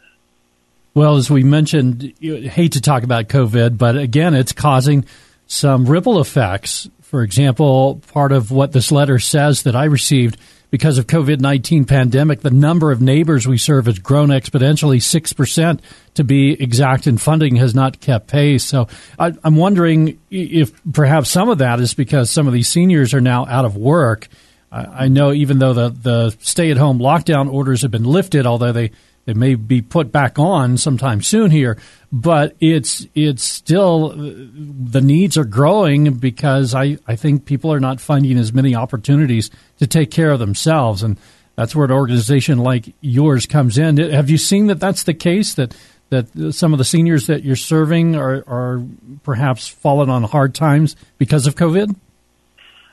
Well, 0.94 1.16
as 1.16 1.30
we 1.30 1.44
mentioned, 1.44 2.14
you 2.20 2.48
hate 2.48 2.72
to 2.72 2.80
talk 2.80 3.02
about 3.02 3.28
COVID, 3.28 3.76
but 3.76 3.96
again, 3.96 4.34
it's 4.34 4.52
causing 4.52 5.04
some 5.46 5.86
ripple 5.86 6.20
effects. 6.20 6.88
For 7.06 7.22
example, 7.22 8.02
part 8.08 8.32
of 8.32 8.50
what 8.50 8.72
this 8.72 8.90
letter 8.90 9.20
says 9.20 9.62
that 9.62 9.76
I 9.76 9.84
received 9.84 10.38
because 10.70 10.98
of 10.98 11.06
COVID-19 11.06 11.86
pandemic, 11.86 12.40
the 12.40 12.50
number 12.50 12.90
of 12.90 13.00
neighbors 13.00 13.46
we 13.46 13.58
serve 13.58 13.86
has 13.86 14.00
grown 14.00 14.30
exponentially, 14.30 14.96
6% 14.96 15.80
to 16.14 16.24
be 16.24 16.60
exact, 16.60 17.06
and 17.06 17.20
funding 17.20 17.54
has 17.56 17.76
not 17.76 18.00
kept 18.00 18.26
pace. 18.26 18.64
So 18.64 18.88
I, 19.20 19.32
am 19.44 19.54
wondering 19.54 20.18
if 20.32 20.72
perhaps 20.92 21.30
some 21.30 21.48
of 21.48 21.58
that 21.58 21.78
is 21.78 21.94
because 21.94 22.28
some 22.28 22.48
of 22.48 22.52
these 22.52 22.68
seniors 22.68 23.14
are 23.14 23.20
now 23.20 23.46
out 23.46 23.64
of 23.64 23.76
work. 23.76 24.26
I 24.72 25.06
know 25.06 25.32
even 25.32 25.60
though 25.60 25.74
the, 25.74 25.90
the 25.90 26.36
stay-at-home 26.40 26.98
lockdown 26.98 27.52
orders 27.52 27.82
have 27.82 27.92
been 27.92 28.02
lifted, 28.02 28.46
although 28.46 28.72
they 28.72 28.90
they 29.26 29.34
may 29.34 29.56
be 29.56 29.82
put 29.82 30.10
back 30.10 30.38
on 30.38 30.78
sometime 30.78 31.20
soon 31.20 31.50
here, 31.50 31.76
but 32.10 32.56
it's 32.60 33.06
it's 33.14 33.42
still 33.42 34.10
the 34.16 35.00
needs 35.00 35.36
are 35.36 35.44
growing 35.44 36.14
because 36.14 36.74
I, 36.74 36.98
I 37.06 37.16
think 37.16 37.44
people 37.44 37.72
are 37.72 37.80
not 37.80 38.00
finding 38.00 38.38
as 38.38 38.52
many 38.52 38.74
opportunities 38.74 39.50
to 39.80 39.86
take 39.86 40.12
care 40.12 40.30
of 40.30 40.38
themselves, 40.38 41.02
and 41.02 41.18
that's 41.56 41.74
where 41.74 41.84
an 41.84 41.90
organization 41.90 42.58
like 42.58 42.94
yours 43.00 43.46
comes 43.46 43.78
in. 43.78 43.96
Have 43.96 44.30
you 44.30 44.38
seen 44.38 44.68
that 44.68 44.80
that's 44.80 45.02
the 45.02 45.14
case 45.14 45.54
that 45.54 45.76
that 46.10 46.54
some 46.54 46.72
of 46.72 46.78
the 46.78 46.84
seniors 46.84 47.26
that 47.26 47.42
you're 47.42 47.56
serving 47.56 48.14
are 48.14 48.44
are 48.46 48.84
perhaps 49.24 49.66
fallen 49.66 50.08
on 50.08 50.22
hard 50.22 50.54
times 50.54 50.94
because 51.18 51.48
of 51.48 51.56
COVID? 51.56 51.96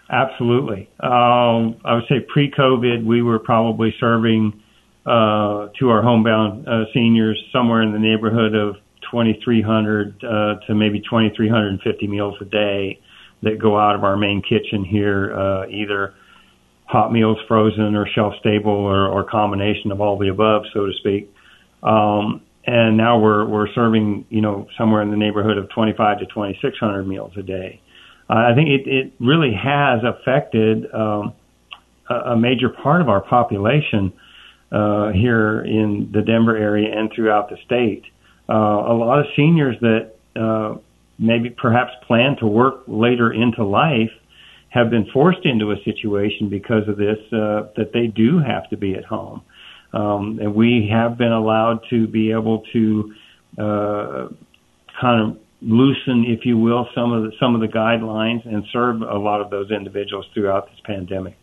Absolutely. 0.10 0.90
Um, 1.00 1.78
I 1.86 1.96
would 1.96 2.06
say 2.10 2.20
pre-COVID, 2.20 3.04
we 3.06 3.22
were 3.22 3.40
probably 3.40 3.96
serving 4.00 4.63
uh, 5.06 5.68
to 5.80 5.90
our 5.90 6.02
homebound 6.02 6.68
uh, 6.68 6.86
seniors 6.94 7.42
somewhere 7.52 7.82
in 7.82 7.92
the 7.92 8.00
neighborhood 8.00 8.56
of 8.56 8.76
2,300 9.12 10.24
uh, 10.24 10.56
to 10.66 10.74
maybe 10.74 11.00
2,350 11.00 12.08
meals 12.08 12.36
a 12.42 12.46
day 12.46 13.00
that 13.42 13.60
go 13.60 13.78
out 13.78 13.96
of 13.96 14.04
our 14.04 14.16
main 14.16 14.42
kitchen 14.42 14.84
here, 14.84 15.38
uh, 15.38 15.68
either 15.68 16.14
hot 16.86 17.12
meals, 17.12 17.38
frozen, 17.48 17.96
or 17.96 18.08
shelf 18.08 18.34
stable, 18.40 18.72
or, 18.72 19.08
or 19.08 19.24
combination 19.24 19.92
of 19.92 20.00
all 20.00 20.18
the 20.18 20.30
above, 20.30 20.64
so 20.74 20.86
to 20.86 20.94
speak. 21.00 21.30
Um, 21.84 22.42
and 22.66 22.96
now 22.96 23.20
we're 23.20 23.46
we're 23.46 23.68
serving 23.74 24.26
you 24.30 24.42
know 24.42 24.68
somewhere 24.78 25.02
in 25.02 25.12
the 25.12 25.18
neighborhood 25.18 25.58
of 25.58 25.70
25 25.70 26.20
to 26.20 26.26
2,600 26.28 27.04
meals 27.06 27.34
a 27.38 27.44
day. 27.44 27.82
Uh, 28.30 28.52
I 28.52 28.56
think 28.56 28.70
it, 28.70 28.88
it 28.88 29.14
really 29.20 29.54
has 29.54 30.00
affected 30.04 30.86
um, 30.94 31.34
a, 32.10 32.32
a 32.32 32.38
major 32.38 32.70
part 32.70 33.02
of 33.02 33.10
our 33.10 33.20
population 33.20 34.14
uh, 34.74 35.12
here 35.12 35.62
in 35.62 36.10
the 36.12 36.22
Denver 36.22 36.58
area 36.58 36.90
and 36.98 37.12
throughout 37.14 37.50
the 37.50 37.58
state. 37.66 38.04
Uh, 38.50 38.54
a 38.54 38.96
lot 38.96 39.20
of 39.20 39.26
seniors 39.36 39.76
that 39.82 40.16
uh, 40.36 40.78
maybe 41.20 41.50
perhaps 41.50 41.92
plan 42.08 42.36
to 42.40 42.48
work 42.48 42.84
later 42.88 43.32
into 43.32 43.64
life 43.64 44.12
have 44.70 44.90
been 44.90 45.06
forced 45.14 45.46
into 45.46 45.72
a 45.72 45.76
situation 45.86 46.50
because 46.50 46.88
of 46.88 46.98
this 46.98 47.20
uh, 47.32 47.70
that 47.78 47.92
they 47.94 48.08
do 48.08 48.40
have 48.40 48.68
to 48.72 48.78
be 48.78 48.96
at 48.96 49.06
home. 49.06 49.44
Um, 49.94 50.40
and 50.42 50.56
we 50.56 50.90
have 50.92 51.18
been 51.18 51.32
allowed 51.32 51.82
to 51.92 52.08
be 52.08 52.32
able 52.32 52.64
to 52.74 53.14
uh, 53.60 54.28
kind 55.00 55.22
of 55.22 55.38
loosen, 55.62 56.26
if 56.28 56.46
you 56.46 56.58
will, 56.58 56.88
some 56.96 57.14
of 57.14 57.24
the 57.24 57.32
some 57.40 57.54
of 57.54 57.62
the 57.62 57.68
guidelines 57.68 58.46
and 58.48 58.64
serve 58.74 59.02
a 59.04 59.18
lot 59.18 59.40
of 59.40 59.52
those 59.52 59.70
individuals 59.70 60.26
throughout 60.34 60.66
this 60.66 60.80
pandemic. 60.84 61.38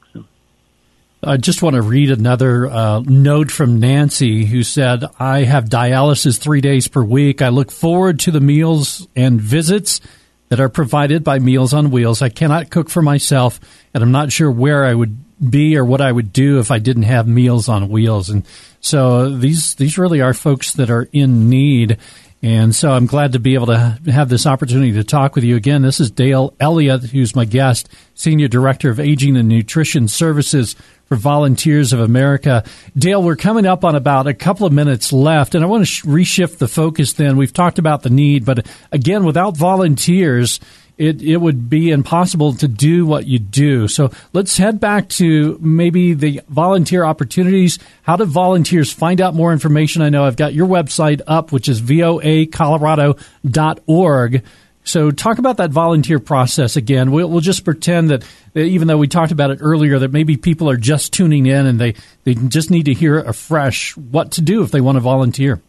I 1.22 1.36
just 1.36 1.62
want 1.62 1.74
to 1.74 1.82
read 1.82 2.10
another 2.10 2.66
uh, 2.66 3.00
note 3.00 3.50
from 3.50 3.78
Nancy 3.78 4.46
who 4.46 4.62
said, 4.62 5.04
I 5.18 5.44
have 5.44 5.66
dialysis 5.66 6.38
three 6.38 6.62
days 6.62 6.88
per 6.88 7.02
week. 7.02 7.42
I 7.42 7.50
look 7.50 7.70
forward 7.70 8.20
to 8.20 8.30
the 8.30 8.40
meals 8.40 9.06
and 9.14 9.38
visits 9.38 10.00
that 10.48 10.60
are 10.60 10.70
provided 10.70 11.22
by 11.22 11.38
Meals 11.38 11.74
on 11.74 11.90
Wheels. 11.90 12.22
I 12.22 12.30
cannot 12.30 12.70
cook 12.70 12.88
for 12.88 13.02
myself, 13.02 13.60
and 13.92 14.02
I'm 14.02 14.12
not 14.12 14.32
sure 14.32 14.50
where 14.50 14.86
I 14.86 14.94
would 14.94 15.18
be 15.50 15.76
or 15.76 15.84
what 15.84 16.00
I 16.00 16.10
would 16.10 16.32
do 16.32 16.58
if 16.58 16.70
I 16.70 16.78
didn't 16.78 17.02
have 17.04 17.28
Meals 17.28 17.68
on 17.68 17.90
Wheels. 17.90 18.30
And 18.30 18.46
so 18.80 19.28
these 19.28 19.74
these 19.74 19.98
really 19.98 20.22
are 20.22 20.34
folks 20.34 20.72
that 20.74 20.90
are 20.90 21.06
in 21.12 21.50
need. 21.50 21.98
And 22.42 22.74
so 22.74 22.92
I'm 22.92 23.04
glad 23.04 23.32
to 23.32 23.38
be 23.38 23.52
able 23.52 23.66
to 23.66 23.98
have 24.06 24.30
this 24.30 24.46
opportunity 24.46 24.92
to 24.92 25.04
talk 25.04 25.34
with 25.34 25.44
you 25.44 25.56
again. 25.56 25.82
This 25.82 26.00
is 26.00 26.10
Dale 26.10 26.54
Elliott, 26.58 27.02
who's 27.02 27.36
my 27.36 27.44
guest, 27.44 27.90
Senior 28.14 28.48
Director 28.48 28.88
of 28.88 28.98
Aging 28.98 29.36
and 29.36 29.46
Nutrition 29.46 30.08
Services 30.08 30.74
for 31.04 31.16
Volunteers 31.16 31.92
of 31.92 32.00
America. 32.00 32.64
Dale, 32.96 33.22
we're 33.22 33.36
coming 33.36 33.66
up 33.66 33.84
on 33.84 33.94
about 33.94 34.26
a 34.26 34.32
couple 34.32 34.66
of 34.66 34.72
minutes 34.72 35.12
left, 35.12 35.54
and 35.54 35.62
I 35.62 35.66
want 35.66 35.86
to 35.86 36.06
reshift 36.06 36.56
the 36.56 36.68
focus 36.68 37.12
then. 37.12 37.36
We've 37.36 37.52
talked 37.52 37.78
about 37.78 38.04
the 38.04 38.10
need, 38.10 38.46
but 38.46 38.66
again, 38.90 39.24
without 39.24 39.58
volunteers, 39.58 40.60
it, 41.00 41.20
it 41.22 41.38
would 41.38 41.70
be 41.70 41.90
impossible 41.90 42.52
to 42.52 42.68
do 42.68 43.06
what 43.06 43.26
you 43.26 43.38
do. 43.38 43.88
So 43.88 44.10
let's 44.34 44.58
head 44.58 44.78
back 44.78 45.08
to 45.10 45.56
maybe 45.62 46.12
the 46.12 46.42
volunteer 46.48 47.04
opportunities. 47.04 47.78
How 48.02 48.16
do 48.16 48.26
volunteers 48.26 48.92
find 48.92 49.22
out 49.22 49.34
more 49.34 49.50
information? 49.50 50.02
I 50.02 50.10
know 50.10 50.26
I've 50.26 50.36
got 50.36 50.52
your 50.52 50.68
website 50.68 51.22
up, 51.26 51.52
which 51.52 51.70
is 51.70 51.80
voacolorado.org. 51.80 54.44
So, 54.82 55.10
talk 55.10 55.36
about 55.38 55.58
that 55.58 55.70
volunteer 55.70 56.18
process 56.18 56.76
again. 56.76 57.12
We'll, 57.12 57.28
we'll 57.28 57.40
just 57.40 57.66
pretend 57.66 58.08
that, 58.10 58.24
that, 58.54 58.62
even 58.62 58.88
though 58.88 58.96
we 58.96 59.08
talked 59.08 59.30
about 59.30 59.50
it 59.50 59.58
earlier, 59.60 59.98
that 59.98 60.10
maybe 60.10 60.38
people 60.38 60.70
are 60.70 60.78
just 60.78 61.12
tuning 61.12 61.44
in 61.44 61.66
and 61.66 61.78
they, 61.78 61.96
they 62.24 62.32
just 62.34 62.70
need 62.70 62.86
to 62.86 62.94
hear 62.94 63.18
afresh 63.18 63.94
what 63.96 64.32
to 64.32 64.40
do 64.40 64.62
if 64.62 64.70
they 64.70 64.80
want 64.80 64.96
to 64.96 65.00
volunteer. 65.00 65.60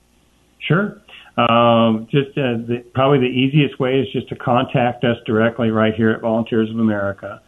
Sure. 0.59 0.97
Um, 1.37 2.07
just 2.11 2.37
uh, 2.37 2.59
the, 2.67 2.83
probably 2.93 3.19
the 3.19 3.33
easiest 3.33 3.79
way 3.79 3.99
is 3.99 4.07
just 4.11 4.29
to 4.29 4.35
contact 4.35 5.03
us 5.03 5.17
directly 5.25 5.69
right 5.69 5.93
here 5.95 6.11
at 6.11 6.21
Volunteers 6.21 6.69
of 6.69 6.77
America. 6.77 7.41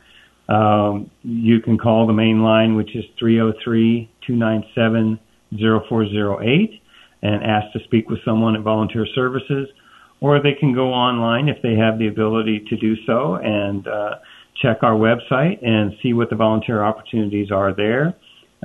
Um, 0.49 1.09
you 1.21 1.59
can 1.59 1.77
call 1.77 2.07
the 2.07 2.13
main 2.13 2.41
line, 2.41 2.75
which 2.75 2.95
is 2.95 3.03
303 3.19 4.09
297 4.25 5.19
0408, 5.59 6.81
and 7.21 7.43
ask 7.43 7.71
to 7.73 7.79
speak 7.83 8.09
with 8.09 8.19
someone 8.25 8.55
at 8.55 8.61
Volunteer 8.61 9.05
Services 9.13 9.67
or 10.23 10.41
they 10.41 10.53
can 10.57 10.73
go 10.73 10.93
online 10.93 11.49
if 11.49 11.61
they 11.61 11.75
have 11.75 11.99
the 11.99 12.07
ability 12.07 12.63
to 12.69 12.77
do 12.77 12.95
so 13.05 13.35
and 13.35 13.85
uh, 13.89 14.15
check 14.61 14.77
our 14.81 14.93
website 14.93 15.61
and 15.61 15.91
see 16.01 16.13
what 16.13 16.29
the 16.29 16.35
volunteer 16.35 16.81
opportunities 16.81 17.51
are 17.51 17.75
there. 17.75 18.15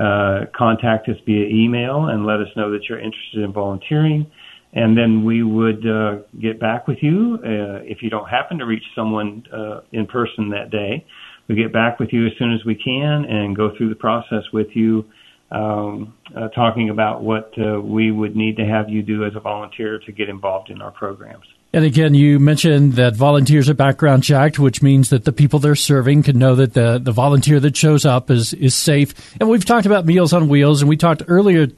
Uh, 0.00 0.44
contact 0.56 1.08
us 1.08 1.16
via 1.26 1.44
email 1.48 2.06
and 2.06 2.24
let 2.24 2.38
us 2.38 2.46
know 2.54 2.70
that 2.70 2.84
you're 2.88 3.00
interested 3.00 3.42
in 3.42 3.52
volunteering. 3.52 4.24
And 4.72 4.96
then 4.96 5.24
we 5.24 5.42
would 5.42 5.86
uh, 5.86 6.18
get 6.40 6.60
back 6.60 6.86
with 6.86 6.98
you 7.00 7.38
uh, 7.42 7.82
if 7.84 8.02
you 8.02 8.10
don't 8.10 8.28
happen 8.28 8.58
to 8.58 8.66
reach 8.66 8.84
someone 8.94 9.44
uh, 9.52 9.80
in 9.92 10.06
person 10.06 10.50
that 10.50 10.70
day. 10.70 11.06
We 11.48 11.54
get 11.54 11.72
back 11.72 11.98
with 11.98 12.12
you 12.12 12.26
as 12.26 12.32
soon 12.38 12.52
as 12.52 12.64
we 12.66 12.74
can 12.74 13.24
and 13.24 13.56
go 13.56 13.74
through 13.76 13.88
the 13.88 13.94
process 13.94 14.44
with 14.52 14.68
you 14.74 15.06
um, 15.50 16.14
uh, 16.36 16.48
talking 16.48 16.90
about 16.90 17.22
what 17.22 17.52
uh, 17.58 17.80
we 17.80 18.10
would 18.10 18.36
need 18.36 18.56
to 18.58 18.66
have 18.66 18.90
you 18.90 19.02
do 19.02 19.24
as 19.24 19.34
a 19.34 19.40
volunteer 19.40 19.98
to 20.00 20.12
get 20.12 20.28
involved 20.28 20.68
in 20.68 20.82
our 20.82 20.90
programs. 20.90 21.46
And 21.72 21.84
again, 21.84 22.14
you 22.14 22.38
mentioned 22.38 22.94
that 22.94 23.14
volunteers 23.14 23.68
are 23.68 23.74
background 23.74 24.24
checked, 24.24 24.58
which 24.58 24.82
means 24.82 25.10
that 25.10 25.24
the 25.24 25.32
people 25.32 25.58
they're 25.58 25.74
serving 25.74 26.22
can 26.22 26.38
know 26.38 26.54
that 26.54 26.72
the, 26.72 26.98
the 26.98 27.12
volunteer 27.12 27.60
that 27.60 27.76
shows 27.76 28.06
up 28.06 28.30
is, 28.30 28.54
is 28.54 28.74
safe. 28.74 29.34
And 29.38 29.48
we've 29.48 29.64
talked 29.64 29.86
about 29.86 30.06
Meals 30.06 30.32
on 30.32 30.48
Wheels, 30.48 30.80
and 30.80 30.88
we 30.88 30.96
talked 30.96 31.22
earlier 31.28 31.68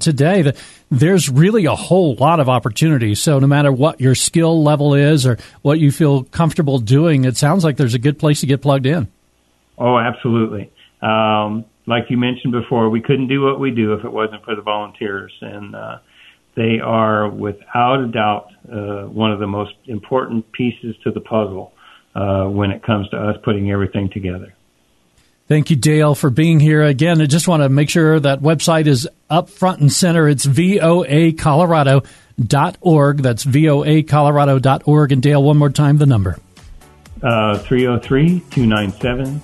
today 0.00 0.42
that 0.42 0.56
there's 0.90 1.28
really 1.28 1.66
a 1.66 1.74
whole 1.74 2.14
lot 2.16 2.40
of 2.40 2.48
opportunities. 2.48 3.20
So 3.20 3.38
no 3.38 3.46
matter 3.46 3.72
what 3.72 4.00
your 4.00 4.14
skill 4.14 4.62
level 4.62 4.94
is 4.94 5.26
or 5.26 5.38
what 5.62 5.78
you 5.78 5.92
feel 5.92 6.24
comfortable 6.24 6.78
doing, 6.78 7.24
it 7.24 7.36
sounds 7.36 7.64
like 7.64 7.76
there's 7.76 7.94
a 7.94 7.98
good 7.98 8.18
place 8.18 8.40
to 8.40 8.46
get 8.46 8.62
plugged 8.62 8.86
in. 8.86 9.08
Oh, 9.78 9.98
absolutely. 9.98 10.70
Um, 11.00 11.64
like 11.86 12.04
you 12.10 12.18
mentioned 12.18 12.52
before, 12.52 12.90
we 12.90 13.00
couldn't 13.00 13.28
do 13.28 13.42
what 13.42 13.60
we 13.60 13.70
do 13.70 13.94
if 13.94 14.04
it 14.04 14.12
wasn't 14.12 14.44
for 14.44 14.54
the 14.54 14.62
volunteers, 14.62 15.32
and 15.40 15.74
uh, 15.74 15.98
they 16.54 16.80
are 16.80 17.30
without 17.30 18.00
a 18.00 18.08
doubt 18.08 18.50
uh, 18.70 19.06
one 19.06 19.32
of 19.32 19.38
the 19.38 19.46
most 19.46 19.72
important 19.86 20.50
pieces 20.52 20.96
to 21.04 21.10
the 21.10 21.20
puzzle 21.20 21.72
uh, 22.14 22.44
when 22.44 22.70
it 22.70 22.82
comes 22.82 23.08
to 23.10 23.16
us 23.16 23.36
putting 23.44 23.70
everything 23.70 24.10
together. 24.12 24.52
Thank 25.48 25.70
you, 25.70 25.76
Dale, 25.76 26.14
for 26.14 26.28
being 26.28 26.60
here. 26.60 26.82
Again, 26.82 27.22
I 27.22 27.26
just 27.26 27.48
want 27.48 27.62
to 27.62 27.70
make 27.70 27.88
sure 27.88 28.20
that 28.20 28.42
website 28.42 28.86
is 28.86 29.08
up 29.30 29.48
front 29.48 29.80
and 29.80 29.90
center. 29.90 30.28
It's 30.28 30.44
voacolorado.org. 30.44 33.22
That's 33.22 33.46
voacolorado.org. 33.46 35.12
And 35.12 35.22
Dale, 35.22 35.42
one 35.42 35.56
more 35.56 35.70
time, 35.70 35.96
the 35.96 36.04
number. 36.04 36.38
Uh, 37.22 37.56
303 37.58 38.40
297 38.50 39.40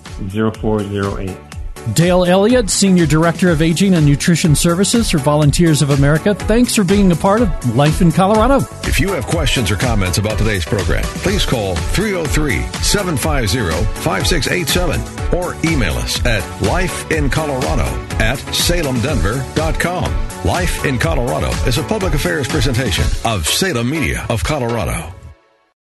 0408. 0.53 1.54
Dale 1.93 2.25
Elliott, 2.25 2.71
Senior 2.71 3.07
Director 3.07 3.51
of 3.51 3.61
Aging 3.61 3.95
and 3.95 4.07
Nutrition 4.07 4.55
Services 4.55 5.11
for 5.11 5.19
Volunteers 5.19 5.83
of 5.83 5.91
America. 5.91 6.35
Thanks 6.35 6.75
for 6.75 6.85
being 6.85 7.13
a 7.13 7.17
part 7.17 7.43
of 7.43 7.77
Life 7.77 8.01
in 8.01 8.11
Colorado. 8.11 8.59
If 8.85 8.99
you 8.99 9.13
have 9.13 9.27
questions 9.27 9.71
or 9.71 9.77
comments 9.77 10.19
about 10.19 10.39
today's 10.39 10.65
program, 10.65 11.05
please 11.05 11.45
call 11.45 11.77
303 11.77 12.63
750 12.83 13.85
5687 14.03 15.39
or 15.39 15.55
email 15.71 15.95
us 15.95 16.25
at 16.25 16.43
lifeincolorado 16.63 17.87
at 18.21 18.39
salemdenver.com. 18.39 20.45
Life 20.45 20.85
in 20.85 20.99
Colorado 20.99 21.49
is 21.67 21.79
a 21.79 21.83
public 21.83 22.15
affairs 22.15 22.49
presentation 22.49 23.05
of 23.25 23.47
Salem 23.47 23.89
Media 23.89 24.27
of 24.29 24.43
Colorado. 24.43 25.14